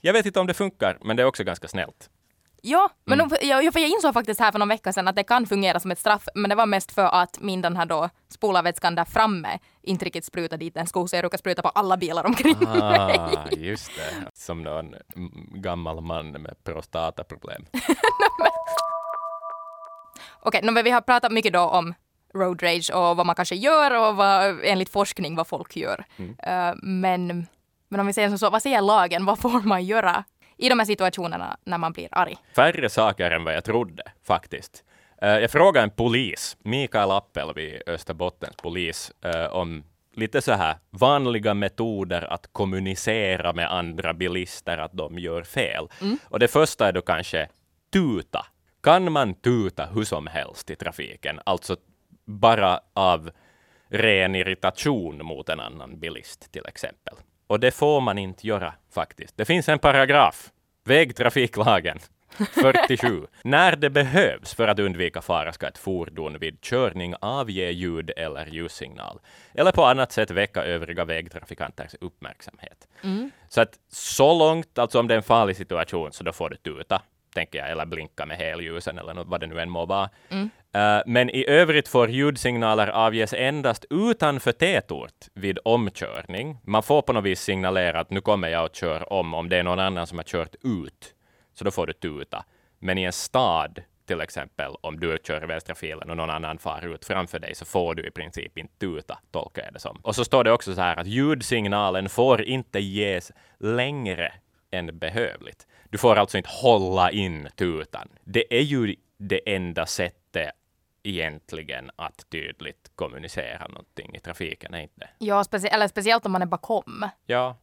Jag 0.00 0.12
vet 0.12 0.26
inte 0.26 0.40
om 0.40 0.46
det 0.46 0.54
funkar, 0.54 0.98
men 1.00 1.16
det 1.16 1.22
är 1.22 1.26
också 1.26 1.44
ganska 1.44 1.68
snällt. 1.68 2.10
Ja, 2.62 2.88
men 3.04 3.20
Mm. 3.20 3.28
nog- 3.28 3.38
jag, 3.64 3.72
för 3.72 3.80
jag 3.80 3.88
insåg 3.90 4.14
faktiskt 4.14 4.40
här 4.40 4.52
för 4.52 4.58
någon 4.58 4.68
vecka 4.68 4.92
sedan 4.92 5.08
att 5.08 5.16
det 5.16 5.22
kan 5.24 5.46
fungera 5.46 5.80
som 5.80 5.90
ett 5.90 5.98
straff, 5.98 6.28
men 6.34 6.48
det 6.48 6.54
var 6.54 6.66
mest 6.66 6.92
för 6.92 7.04
att 7.22 7.40
min 7.40 7.62
den 7.62 7.76
här 7.76 7.86
då 7.86 8.08
spolarvätskan 8.28 8.94
där 8.94 9.04
framme 9.04 9.58
inte 9.82 10.04
riktigt 10.04 10.24
sprutade 10.24 10.64
dit 10.64 10.76
en 10.76 10.86
sko, 10.86 11.08
så 11.08 11.16
jag 11.16 11.24
råkade 11.24 11.38
spruta 11.38 11.62
på 11.62 11.68
alla 11.68 11.96
bilar 11.96 12.26
omkring 12.26 12.56
mig. 12.58 12.80
Ah, 12.82 13.46
just 13.56 13.90
det. 13.96 14.30
Som 14.34 14.62
någon 14.62 14.94
mm, 15.16 15.30
gammal 15.62 16.00
man 16.00 16.30
med 16.32 16.64
prostataproblem. 16.64 17.64
Okej, 20.40 20.60
nå, 20.64 20.72
men 20.72 20.84
vi 20.84 20.90
har 20.90 21.00
pratat 21.00 21.32
mycket 21.32 21.52
då 21.52 21.60
om 21.60 21.94
road 22.34 22.62
rage 22.62 22.90
och 22.94 23.16
vad 23.16 23.26
man 23.26 23.34
kanske 23.34 23.54
gör 23.54 24.08
och 24.08 24.16
vad, 24.16 24.60
enligt 24.64 24.88
forskning 24.92 25.36
vad 25.36 25.46
folk 25.46 25.76
gör. 25.76 26.04
Mm. 26.16 26.30
Uh, 26.30 26.74
men, 26.82 27.46
men 27.88 28.00
om 28.00 28.06
vi 28.06 28.12
säger 28.12 28.36
så, 28.36 28.50
vad 28.50 28.62
säger 28.62 28.80
lagen? 28.82 29.24
Vad 29.24 29.38
får 29.38 29.60
man 29.60 29.84
göra 29.84 30.24
i 30.58 30.68
de 30.68 30.78
här 30.78 30.86
situationerna 30.86 31.56
när 31.64 31.78
man 31.78 31.92
blir 31.92 32.08
arg? 32.12 32.36
Färre 32.56 32.88
saker 32.88 33.30
än 33.30 33.44
vad 33.44 33.54
jag 33.54 33.64
trodde, 33.64 34.02
faktiskt. 34.26 34.84
Uh, 35.22 35.28
jag 35.28 35.50
frågade 35.50 35.84
en 35.84 35.90
polis, 35.90 36.56
Mikael 36.62 37.10
Appel 37.10 37.54
vid 37.54 37.82
Österbottens 37.86 38.56
polis, 38.56 39.12
uh, 39.26 39.54
om 39.54 39.84
lite 40.14 40.42
så 40.42 40.52
här 40.52 40.76
vanliga 40.90 41.54
metoder 41.54 42.32
att 42.32 42.52
kommunicera 42.52 43.52
med 43.52 43.72
andra 43.72 44.14
bilister 44.14 44.78
att 44.78 44.92
de 44.92 45.18
gör 45.18 45.42
fel. 45.42 45.88
Mm. 46.00 46.18
Och 46.24 46.38
det 46.38 46.48
första 46.48 46.88
är 46.88 46.92
då 46.92 47.00
kanske 47.00 47.48
tuta. 47.92 48.46
Kan 48.82 49.12
man 49.12 49.34
tuta 49.34 49.86
hur 49.86 50.04
som 50.04 50.26
helst 50.26 50.70
i 50.70 50.76
trafiken? 50.76 51.40
Alltså 51.44 51.76
bara 52.24 52.80
av 52.94 53.30
ren 53.88 54.34
irritation 54.34 55.26
mot 55.26 55.48
en 55.48 55.60
annan 55.60 56.00
bilist 56.00 56.52
till 56.52 56.66
exempel. 56.66 57.14
Och 57.48 57.60
det 57.60 57.70
får 57.70 58.00
man 58.00 58.18
inte 58.18 58.46
göra 58.46 58.74
faktiskt. 58.94 59.36
Det 59.36 59.44
finns 59.44 59.68
en 59.68 59.78
paragraf, 59.78 60.50
vägtrafiklagen 60.84 61.98
47. 62.62 63.26
När 63.42 63.76
det 63.76 63.90
behövs 63.90 64.54
för 64.54 64.68
att 64.68 64.78
undvika 64.78 65.22
fara 65.22 65.52
ska 65.52 65.66
ett 65.66 65.78
fordon 65.78 66.38
vid 66.38 66.60
körning 66.60 67.14
avge 67.20 67.70
ljud 67.70 68.10
eller 68.16 68.46
ljussignal 68.46 69.20
eller 69.54 69.72
på 69.72 69.84
annat 69.84 70.12
sätt 70.12 70.30
väcka 70.30 70.64
övriga 70.64 71.04
vägtrafikanters 71.04 71.94
uppmärksamhet. 72.00 72.88
Mm. 73.02 73.30
Så 73.48 73.60
att 73.60 73.78
så 73.92 74.38
långt, 74.38 74.78
alltså 74.78 75.00
om 75.00 75.08
det 75.08 75.14
är 75.14 75.16
en 75.16 75.22
farlig 75.22 75.56
situation, 75.56 76.12
så 76.12 76.24
då 76.24 76.32
får 76.32 76.50
du 76.50 76.56
tuta, 76.56 77.02
tänker 77.38 77.58
jag, 77.58 77.70
eller 77.70 77.86
blinka 77.86 78.26
med 78.26 78.36
helljusen 78.36 78.98
eller 78.98 79.14
något, 79.14 79.28
vad 79.28 79.40
det 79.40 79.46
nu 79.46 79.60
än 79.60 79.70
må 79.70 79.86
vara. 79.86 80.10
Mm. 80.28 80.50
Uh, 80.76 81.02
men 81.06 81.30
i 81.30 81.44
övrigt 81.48 81.88
får 81.88 82.10
ljudsignaler 82.10 82.88
avges 82.88 83.32
endast 83.32 83.84
utanför 83.90 84.52
tätort 84.52 85.28
vid 85.34 85.58
omkörning. 85.64 86.58
Man 86.64 86.82
får 86.82 87.02
på 87.02 87.12
något 87.12 87.24
vis 87.24 87.40
signalera 87.40 88.00
att 88.00 88.10
nu 88.10 88.20
kommer 88.20 88.48
jag 88.48 88.64
att 88.64 88.76
köra 88.76 89.04
om, 89.04 89.34
om 89.34 89.48
det 89.48 89.56
är 89.56 89.62
någon 89.62 89.78
annan 89.78 90.06
som 90.06 90.18
har 90.18 90.24
kört 90.24 90.54
ut 90.64 91.14
så 91.54 91.64
då 91.64 91.70
får 91.70 91.86
du 91.86 91.92
tuta. 91.92 92.44
Men 92.78 92.98
i 92.98 93.02
en 93.02 93.12
stad, 93.12 93.82
till 94.06 94.20
exempel, 94.20 94.70
om 94.80 95.00
du 95.00 95.18
kör 95.24 95.44
i 95.44 95.46
vänstra 95.46 95.74
filen 95.74 96.10
och 96.10 96.16
någon 96.16 96.30
annan 96.30 96.58
far 96.58 96.94
ut 96.94 97.04
framför 97.04 97.38
dig, 97.38 97.54
så 97.54 97.64
får 97.64 97.94
du 97.94 98.06
i 98.06 98.10
princip 98.10 98.58
inte 98.58 98.78
tuta, 98.78 99.18
tolkar 99.30 99.64
jag 99.64 99.72
det 99.72 99.80
som. 99.80 100.00
Och 100.02 100.14
så 100.14 100.24
står 100.24 100.44
det 100.44 100.52
också 100.52 100.74
så 100.74 100.80
här 100.80 100.96
att 100.96 101.06
ljudsignalen 101.06 102.08
får 102.08 102.42
inte 102.42 102.78
ges 102.80 103.32
längre 103.58 104.32
än 104.70 104.98
behövligt. 104.98 105.66
Du 105.90 105.98
får 105.98 106.16
alltså 106.16 106.36
inte 106.36 106.50
hålla 106.52 107.10
in 107.10 107.48
tutan. 107.56 108.08
Det 108.24 108.58
är 108.58 108.62
ju 108.62 108.96
det 109.16 109.54
enda 109.54 109.86
sättet 109.86 110.50
egentligen 111.02 111.90
att 111.96 112.30
tydligt 112.30 112.90
kommunicera 112.94 113.68
någonting 113.68 114.16
i 114.16 114.20
trafiken, 114.20 114.74
är 114.74 114.80
inte? 114.80 115.08
Ja, 115.18 115.44
specie 115.44 115.70
eller 115.70 115.88
speciellt 115.88 116.26
om 116.26 116.32
man 116.32 116.42
är 116.42 116.46
bakom. 116.46 117.06
Ja. 117.26 117.56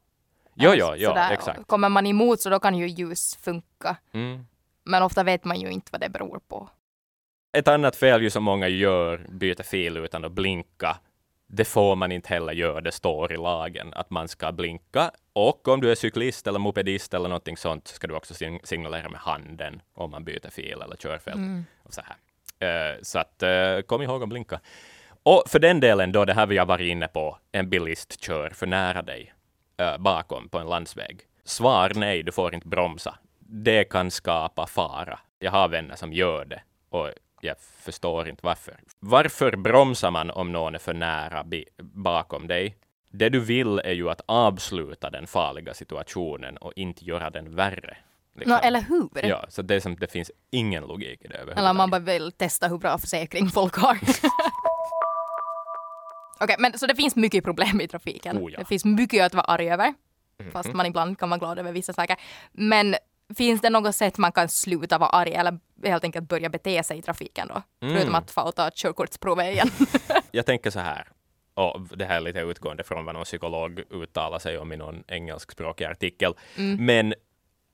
Jo, 0.53 0.71
jo, 0.75 0.93
jo, 0.97 1.09
sådär. 1.09 1.31
exakt. 1.31 1.67
Kommer 1.67 1.89
man 1.89 2.07
emot 2.07 2.41
så 2.41 2.49
då 2.49 2.59
kan 2.59 2.77
ju 2.77 2.87
ljus 2.87 3.35
funka. 3.35 3.97
Mm. 4.13 4.45
Men 4.83 5.03
ofta 5.03 5.23
vet 5.23 5.43
man 5.43 5.59
ju 5.59 5.71
inte 5.71 5.91
vad 5.91 6.01
det 6.01 6.09
beror 6.09 6.39
på. 6.47 6.69
Ett 7.57 7.67
annat 7.67 7.95
fel 7.95 8.21
ju 8.21 8.29
som 8.29 8.43
många 8.43 8.67
gör, 8.67 9.25
byta 9.29 9.63
fil 9.63 9.97
utan 9.97 10.25
att 10.25 10.31
blinka, 10.31 10.97
det 11.47 11.65
får 11.65 11.95
man 11.95 12.11
inte 12.11 12.29
heller 12.29 12.53
göra. 12.53 12.81
Det 12.81 12.91
står 12.91 13.33
i 13.33 13.37
lagen 13.37 13.93
att 13.93 14.09
man 14.09 14.27
ska 14.27 14.51
blinka. 14.51 15.11
Och 15.33 15.67
om 15.67 15.81
du 15.81 15.91
är 15.91 15.95
cyklist 15.95 16.47
eller 16.47 16.59
mopedist 16.59 17.13
eller 17.13 17.29
någonting 17.29 17.57
sånt, 17.57 17.87
så 17.87 17.95
ska 17.95 18.07
du 18.07 18.13
också 18.13 18.33
sign- 18.33 18.59
signalera 18.63 19.09
med 19.09 19.19
handen 19.19 19.81
om 19.93 20.11
man 20.11 20.23
byter 20.23 20.49
fil 20.49 20.81
eller 20.81 20.95
körfält. 20.95 21.35
Mm. 21.35 21.65
Och 21.83 21.93
så 21.93 22.01
här. 22.01 22.15
Eh, 22.59 22.95
så 23.01 23.19
att 23.19 23.43
eh, 23.43 23.79
kom 23.85 24.01
ihåg 24.01 24.23
att 24.23 24.29
blinka. 24.29 24.59
Och 25.23 25.43
för 25.47 25.59
den 25.59 25.79
delen 25.79 26.11
då, 26.11 26.25
det 26.25 26.33
här 26.33 26.45
vi 26.45 26.57
har 26.57 26.65
varit 26.65 26.91
inne 26.91 27.07
på, 27.07 27.37
en 27.51 27.69
bilist 27.69 28.23
kör 28.23 28.49
för 28.49 28.67
nära 28.67 29.01
dig 29.01 29.33
eh, 29.77 29.97
bakom 29.97 30.49
på 30.49 30.59
en 30.59 30.67
landsväg. 30.67 31.21
Svar 31.43 31.91
nej, 31.95 32.23
du 32.23 32.31
får 32.31 32.53
inte 32.55 32.67
bromsa. 32.67 33.15
Det 33.39 33.83
kan 33.83 34.11
skapa 34.11 34.67
fara. 34.67 35.19
Jag 35.39 35.51
har 35.51 35.67
vänner 35.67 35.95
som 35.95 36.13
gör 36.13 36.45
det 36.45 36.61
och 36.89 37.09
jag 37.45 37.57
förstår 37.59 38.27
inte 38.27 38.45
varför. 38.45 38.79
Varför 38.99 39.55
bromsar 39.55 40.11
man 40.11 40.31
om 40.31 40.51
någon 40.51 40.75
är 40.75 40.79
för 40.79 40.93
nära 40.93 41.45
bakom 41.81 42.47
dig? 42.47 42.77
Det 43.11 43.29
du 43.29 43.39
vill 43.39 43.79
är 43.79 43.91
ju 43.93 44.09
att 44.09 44.21
avsluta 44.25 45.09
den 45.09 45.27
farliga 45.27 45.73
situationen 45.73 46.57
och 46.57 46.73
inte 46.75 47.05
göra 47.05 47.29
den 47.29 47.55
värre. 47.55 47.97
liksom. 48.35 48.51
Nå, 48.53 48.59
eller 48.59 48.81
hur? 48.81 49.09
Ja, 49.27 49.45
så 49.49 49.61
det, 49.61 49.75
är 49.75 49.79
som, 49.79 49.95
det 49.95 50.11
finns 50.11 50.31
ingen 50.51 50.83
logik 50.83 51.21
i 51.21 51.27
det 51.27 51.53
Eller 51.55 51.73
man 51.73 51.89
bara 51.89 51.99
vill 52.01 52.31
testa 52.31 52.67
hur 52.67 52.77
bra 52.77 52.97
försäkring 52.97 53.49
folk 53.49 53.75
har. 53.75 53.97
Okej, 56.39 56.55
men 56.59 56.77
så 56.77 56.85
det 56.85 56.95
finns 56.95 57.15
mycket 57.15 57.43
problem 57.43 57.81
i 57.81 57.87
trafiken. 57.87 58.37
Oh 58.37 58.51
ja. 58.51 58.59
Det 58.59 58.65
finns 58.65 58.85
mycket 58.85 59.25
att 59.25 59.33
vara 59.33 59.45
arg 59.45 59.71
över. 59.71 59.93
Mhm. 60.39 60.51
Fast 60.51 60.73
man 60.73 60.85
ibland 60.85 61.19
kan 61.19 61.29
vara 61.29 61.37
glad 61.39 61.59
över 61.59 61.71
vissa 61.71 61.93
saker. 61.93 62.15
Men 62.51 62.95
finns 63.37 63.61
det 63.61 63.69
något 63.69 63.95
sätt 63.95 64.17
man 64.17 64.31
kan 64.31 64.49
sluta 64.49 64.97
vara 64.97 65.09
arg 65.09 65.33
eller 65.33 65.59
helt 65.85 66.03
enkelt 66.03 66.27
börja 66.29 66.49
bete 66.49 66.83
sig 66.83 66.97
i 66.97 67.01
trafiken 67.01 67.47
då? 67.47 67.61
Mm. 67.87 67.95
Förutom 67.95 68.15
att 68.15 68.31
få 68.31 68.51
ta 68.51 68.69
körkortsprovet 68.73 69.45
igen. 69.53 69.69
Jag 70.31 70.45
tänker 70.45 70.69
så 70.69 70.79
här, 70.79 71.07
och 71.53 71.81
det 71.97 72.05
här 72.05 72.15
är 72.15 72.21
lite 72.21 72.39
utgående 72.39 72.83
från 72.83 73.05
vad 73.05 73.15
någon 73.15 73.23
psykolog 73.23 73.79
uttalar 73.91 74.39
sig 74.39 74.57
om 74.57 74.71
i 74.71 74.77
någon 74.77 75.03
engelskspråkig 75.07 75.85
artikel, 75.85 76.33
Mm. 76.57 76.85
men 76.85 77.13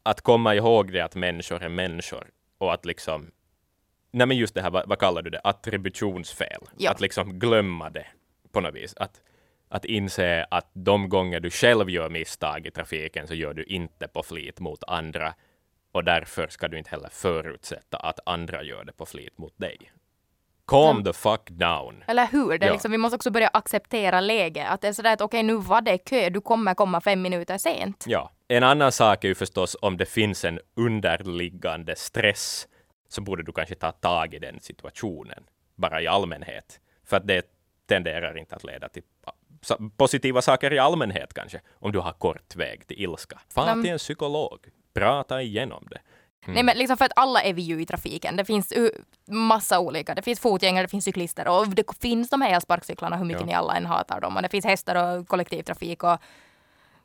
att 0.04 0.22
komma 0.22 0.56
ihåg 0.56 0.92
det 0.94 1.02
att 1.02 1.16
människor 1.16 1.64
är 1.64 1.70
människor 1.70 2.28
och 2.58 2.74
att 2.74 2.86
liksom, 2.86 3.32
nej 4.12 4.28
men 4.28 4.38
just 4.38 4.54
det 4.56 4.62
här, 4.62 4.70
vad, 4.72 4.88
vad 4.90 5.00
kallar 5.00 5.22
du 5.22 5.30
det, 5.30 5.42
attributionsfel, 5.44 6.62
Ja. 6.78 6.92
att 6.92 7.02
liksom 7.02 7.40
glömma 7.40 7.90
det 7.90 8.06
på 8.52 8.62
något 8.62 8.76
vis, 8.76 8.94
att, 8.98 9.22
att 9.71 9.86
inse 9.86 10.45
att 10.51 10.69
de 10.73 11.10
gånger 11.10 11.39
du 11.39 11.49
själv 11.49 11.89
gör 11.89 12.10
misstag 12.10 12.67
i 12.67 12.71
trafiken 12.71 13.27
så 13.27 13.34
gör 13.34 13.53
du 13.53 13.63
inte 13.63 14.07
på 14.07 14.23
flit 14.23 14.60
mot 14.60 14.84
andra 14.88 15.34
och 15.91 16.03
därför 16.03 16.47
ska 16.47 16.67
du 16.67 16.77
inte 16.77 16.89
heller 16.89 17.10
förutsätta 17.12 17.97
att 17.97 18.19
andra 18.25 18.63
gör 18.63 18.84
det 18.84 18.93
på 18.93 19.05
flit 19.05 19.38
mot 19.38 19.57
dig. 19.57 19.77
Calm 20.67 20.91
Mm. 20.97 21.03
the 21.03 21.13
fuck 21.13 21.49
down. 21.49 22.03
eller 22.07 22.27
hur? 22.27 22.57
Det 22.57 22.65
Ja. 22.65 22.71
liksom, 22.73 22.91
vi 22.91 22.97
måste 22.97 23.15
också 23.15 23.31
börja 23.31 23.47
acceptera 23.47 24.21
läget. 24.21 24.67
Att 24.69 24.81
det 24.81 24.88
är 24.88 24.93
sådär 24.93 25.13
att 25.13 25.21
okej, 25.21 25.43
nu 25.43 25.55
var 25.55 25.81
det 25.81 25.97
kö, 25.97 26.29
du 26.29 26.41
kommer 26.41 26.73
komma 26.73 27.01
fem 27.01 27.21
minuter 27.21 27.57
sent. 27.57 28.03
Ja. 28.07 28.31
En 28.47 28.63
annan 28.63 28.91
sak 28.91 29.23
är 29.23 29.27
ju 29.27 29.36
förstås 29.36 29.77
om 29.81 29.97
det 29.97 30.05
finns 30.05 30.45
en 30.45 30.60
underliggande 30.75 31.95
stress 31.95 32.67
så 33.10 33.21
borde 33.21 33.43
du 33.43 33.51
kanske 33.51 33.75
ta 33.75 33.91
tag 33.91 34.34
i 34.34 34.39
den 34.39 34.60
situationen, 34.60 35.43
bara 35.75 36.01
i 36.01 36.07
allmänhet. 36.07 36.79
För 37.05 37.17
att 37.17 37.27
det 37.27 37.45
tenderar 37.88 38.38
inte 38.38 38.55
att 38.55 38.63
leda 38.63 38.89
till 38.89 39.03
positiva 39.97 40.41
saker 40.41 40.74
i 40.74 40.80
allmänhet 40.80 41.34
kanske, 41.34 41.62
om 41.80 41.91
du 41.91 42.00
har 42.00 42.12
kort 42.13 42.56
väg 42.56 42.88
till 42.88 43.02
ilska. 43.02 43.39
Fan 43.54 43.84
till 43.84 43.91
en 43.91 43.97
psykolog, 43.97 44.60
prata 44.93 45.41
igenom 45.41 45.88
det. 45.89 46.02
Nej 46.47 46.63
men 46.63 46.78
liksom 46.78 46.97
för 46.97 47.06
att 47.06 47.12
alla 47.15 47.41
är 47.41 47.54
vi 47.54 47.62
ju 47.62 47.82
i 47.82 47.86
trafiken. 47.86 48.36
Det 48.36 48.45
finns 48.45 48.74
massa 49.28 49.80
olika. 49.80 50.15
Det 50.15 50.21
finns 50.21 50.39
fotgängare, 50.39 50.84
det 50.86 50.89
finns 50.89 51.06
cyklister 51.06 51.47
och 51.47 51.67
det 51.67 51.84
finns 52.02 52.30
de 52.30 52.41
här 52.41 52.54
elsparkcyklarna 52.56 53.17
hur 53.17 53.26
mycket 53.26 53.41
Ja. 53.41 53.45
ni 53.47 53.54
alla 53.54 53.76
än 53.76 53.86
hatar 53.86 54.21
dem. 54.21 54.36
Och 54.36 54.41
det 54.41 54.50
finns 54.50 54.65
hästar 54.65 54.95
och 55.19 55.28
kollektivtrafik 55.28 56.04
och 56.04 56.17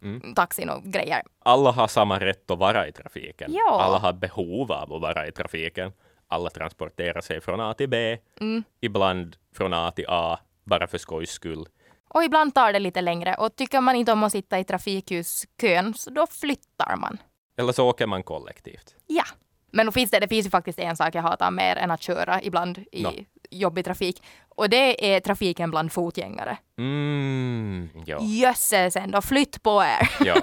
Mm. 0.03 0.35
taxin 0.35 0.71
och 0.71 0.83
grejer. 0.83 1.23
Alla 1.39 1.71
har 1.71 1.89
samma 1.89 2.21
rätt 2.21 2.51
att 2.51 2.59
vara 2.59 2.89
i 2.89 2.93
trafiken. 2.93 3.53
Ja. 3.55 3.81
Alla 3.83 3.99
har 3.99 4.13
behov 4.13 4.73
av 4.73 4.93
att 4.93 5.01
vara 5.03 5.27
i 5.27 5.33
trafiken. 5.33 5.93
Alla 6.29 6.51
transporterar 6.51 7.21
sig 7.21 7.41
från 7.41 7.61
A 7.61 7.75
till 7.75 7.89
B, 7.89 8.19
Mm. 8.41 8.65
ibland 8.81 9.37
från 9.55 9.73
A 9.73 9.91
till 9.97 10.05
A, 10.09 10.39
bara 10.65 10.87
för 10.87 10.99
skojs 10.99 11.31
skull. 11.31 11.67
Och 12.09 12.25
ibland 12.25 12.55
tar 12.55 12.73
det 12.73 12.79
lite 12.79 13.01
längre 13.01 13.35
och 13.35 13.57
tycker 13.57 13.81
man 13.81 13.97
inte 13.97 14.13
om 14.13 14.23
att 14.25 14.33
sitta 14.33 14.59
i 14.59 14.65
trafikljuskön 14.65 15.95
så 15.95 16.11
då 16.11 16.27
flyttar 16.27 16.97
man. 16.97 17.19
Eller 17.59 17.73
så 17.73 17.89
åker 17.89 18.07
man 18.07 18.23
kollektivt. 18.23 18.95
Ja. 19.07 19.25
Men 19.73 19.93
finns 19.93 20.11
det, 20.11 20.21
det 20.21 20.29
finns 20.29 20.47
ju 20.47 20.51
faktiskt 20.51 20.79
en 20.79 20.97
sak 20.97 21.15
jag 21.15 21.23
hatar 21.23 21.51
mer 21.51 21.77
än 21.77 21.91
att 21.91 22.03
köra 22.03 22.43
ibland 22.43 22.85
i 22.93 23.03
Nå. 23.03 23.13
jobbig 23.51 23.85
trafik. 23.85 24.23
Och 24.49 24.71
det 24.71 25.15
är 25.15 25.21
trafiken 25.21 25.71
bland 25.71 25.93
fotgängare. 25.93 26.59
Mm, 26.79 27.89
ja. 28.07 28.19
Jösses 28.21 28.97
ändå, 28.97 29.23
flytt 29.23 29.63
på 29.63 29.83
er! 29.83 30.11
ja. 30.27 30.35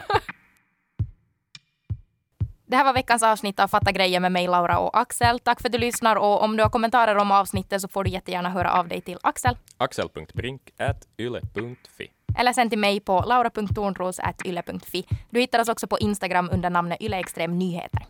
Det 2.73 2.77
här 2.77 2.83
var 2.83 2.93
veckans 2.93 3.23
avsnitt 3.23 3.59
av 3.59 3.67
Fatta 3.67 3.91
grejer 3.91 4.19
med 4.19 4.31
mig, 4.31 4.47
Laura 4.47 4.79
och 4.79 4.99
Axel. 4.99 5.39
Tack 5.39 5.61
för 5.61 5.69
att 5.69 5.73
du 5.73 5.77
lyssnar 5.77 6.15
och 6.15 6.43
om 6.43 6.57
du 6.57 6.63
har 6.63 6.69
kommentarer 6.69 7.15
om 7.15 7.31
avsnittet 7.31 7.81
så 7.81 7.87
får 7.87 8.03
du 8.03 8.09
jättegärna 8.09 8.49
höra 8.49 8.71
av 8.71 8.87
dig 8.87 9.01
till 9.01 9.17
Axel. 9.21 9.57
Axel.brink.yle.fi 9.77 12.07
Eller 12.39 12.53
sen 12.53 12.69
till 12.69 12.79
mig 12.79 12.99
på 12.99 13.23
laura.tornros.yle.fi. 13.27 15.05
Du 15.29 15.39
hittar 15.39 15.59
oss 15.59 15.69
också 15.69 15.87
på 15.87 15.99
Instagram 15.99 16.49
under 16.53 16.69
namnet 16.69 17.01
yleextrem 17.01 17.59
nyheter. 17.59 18.05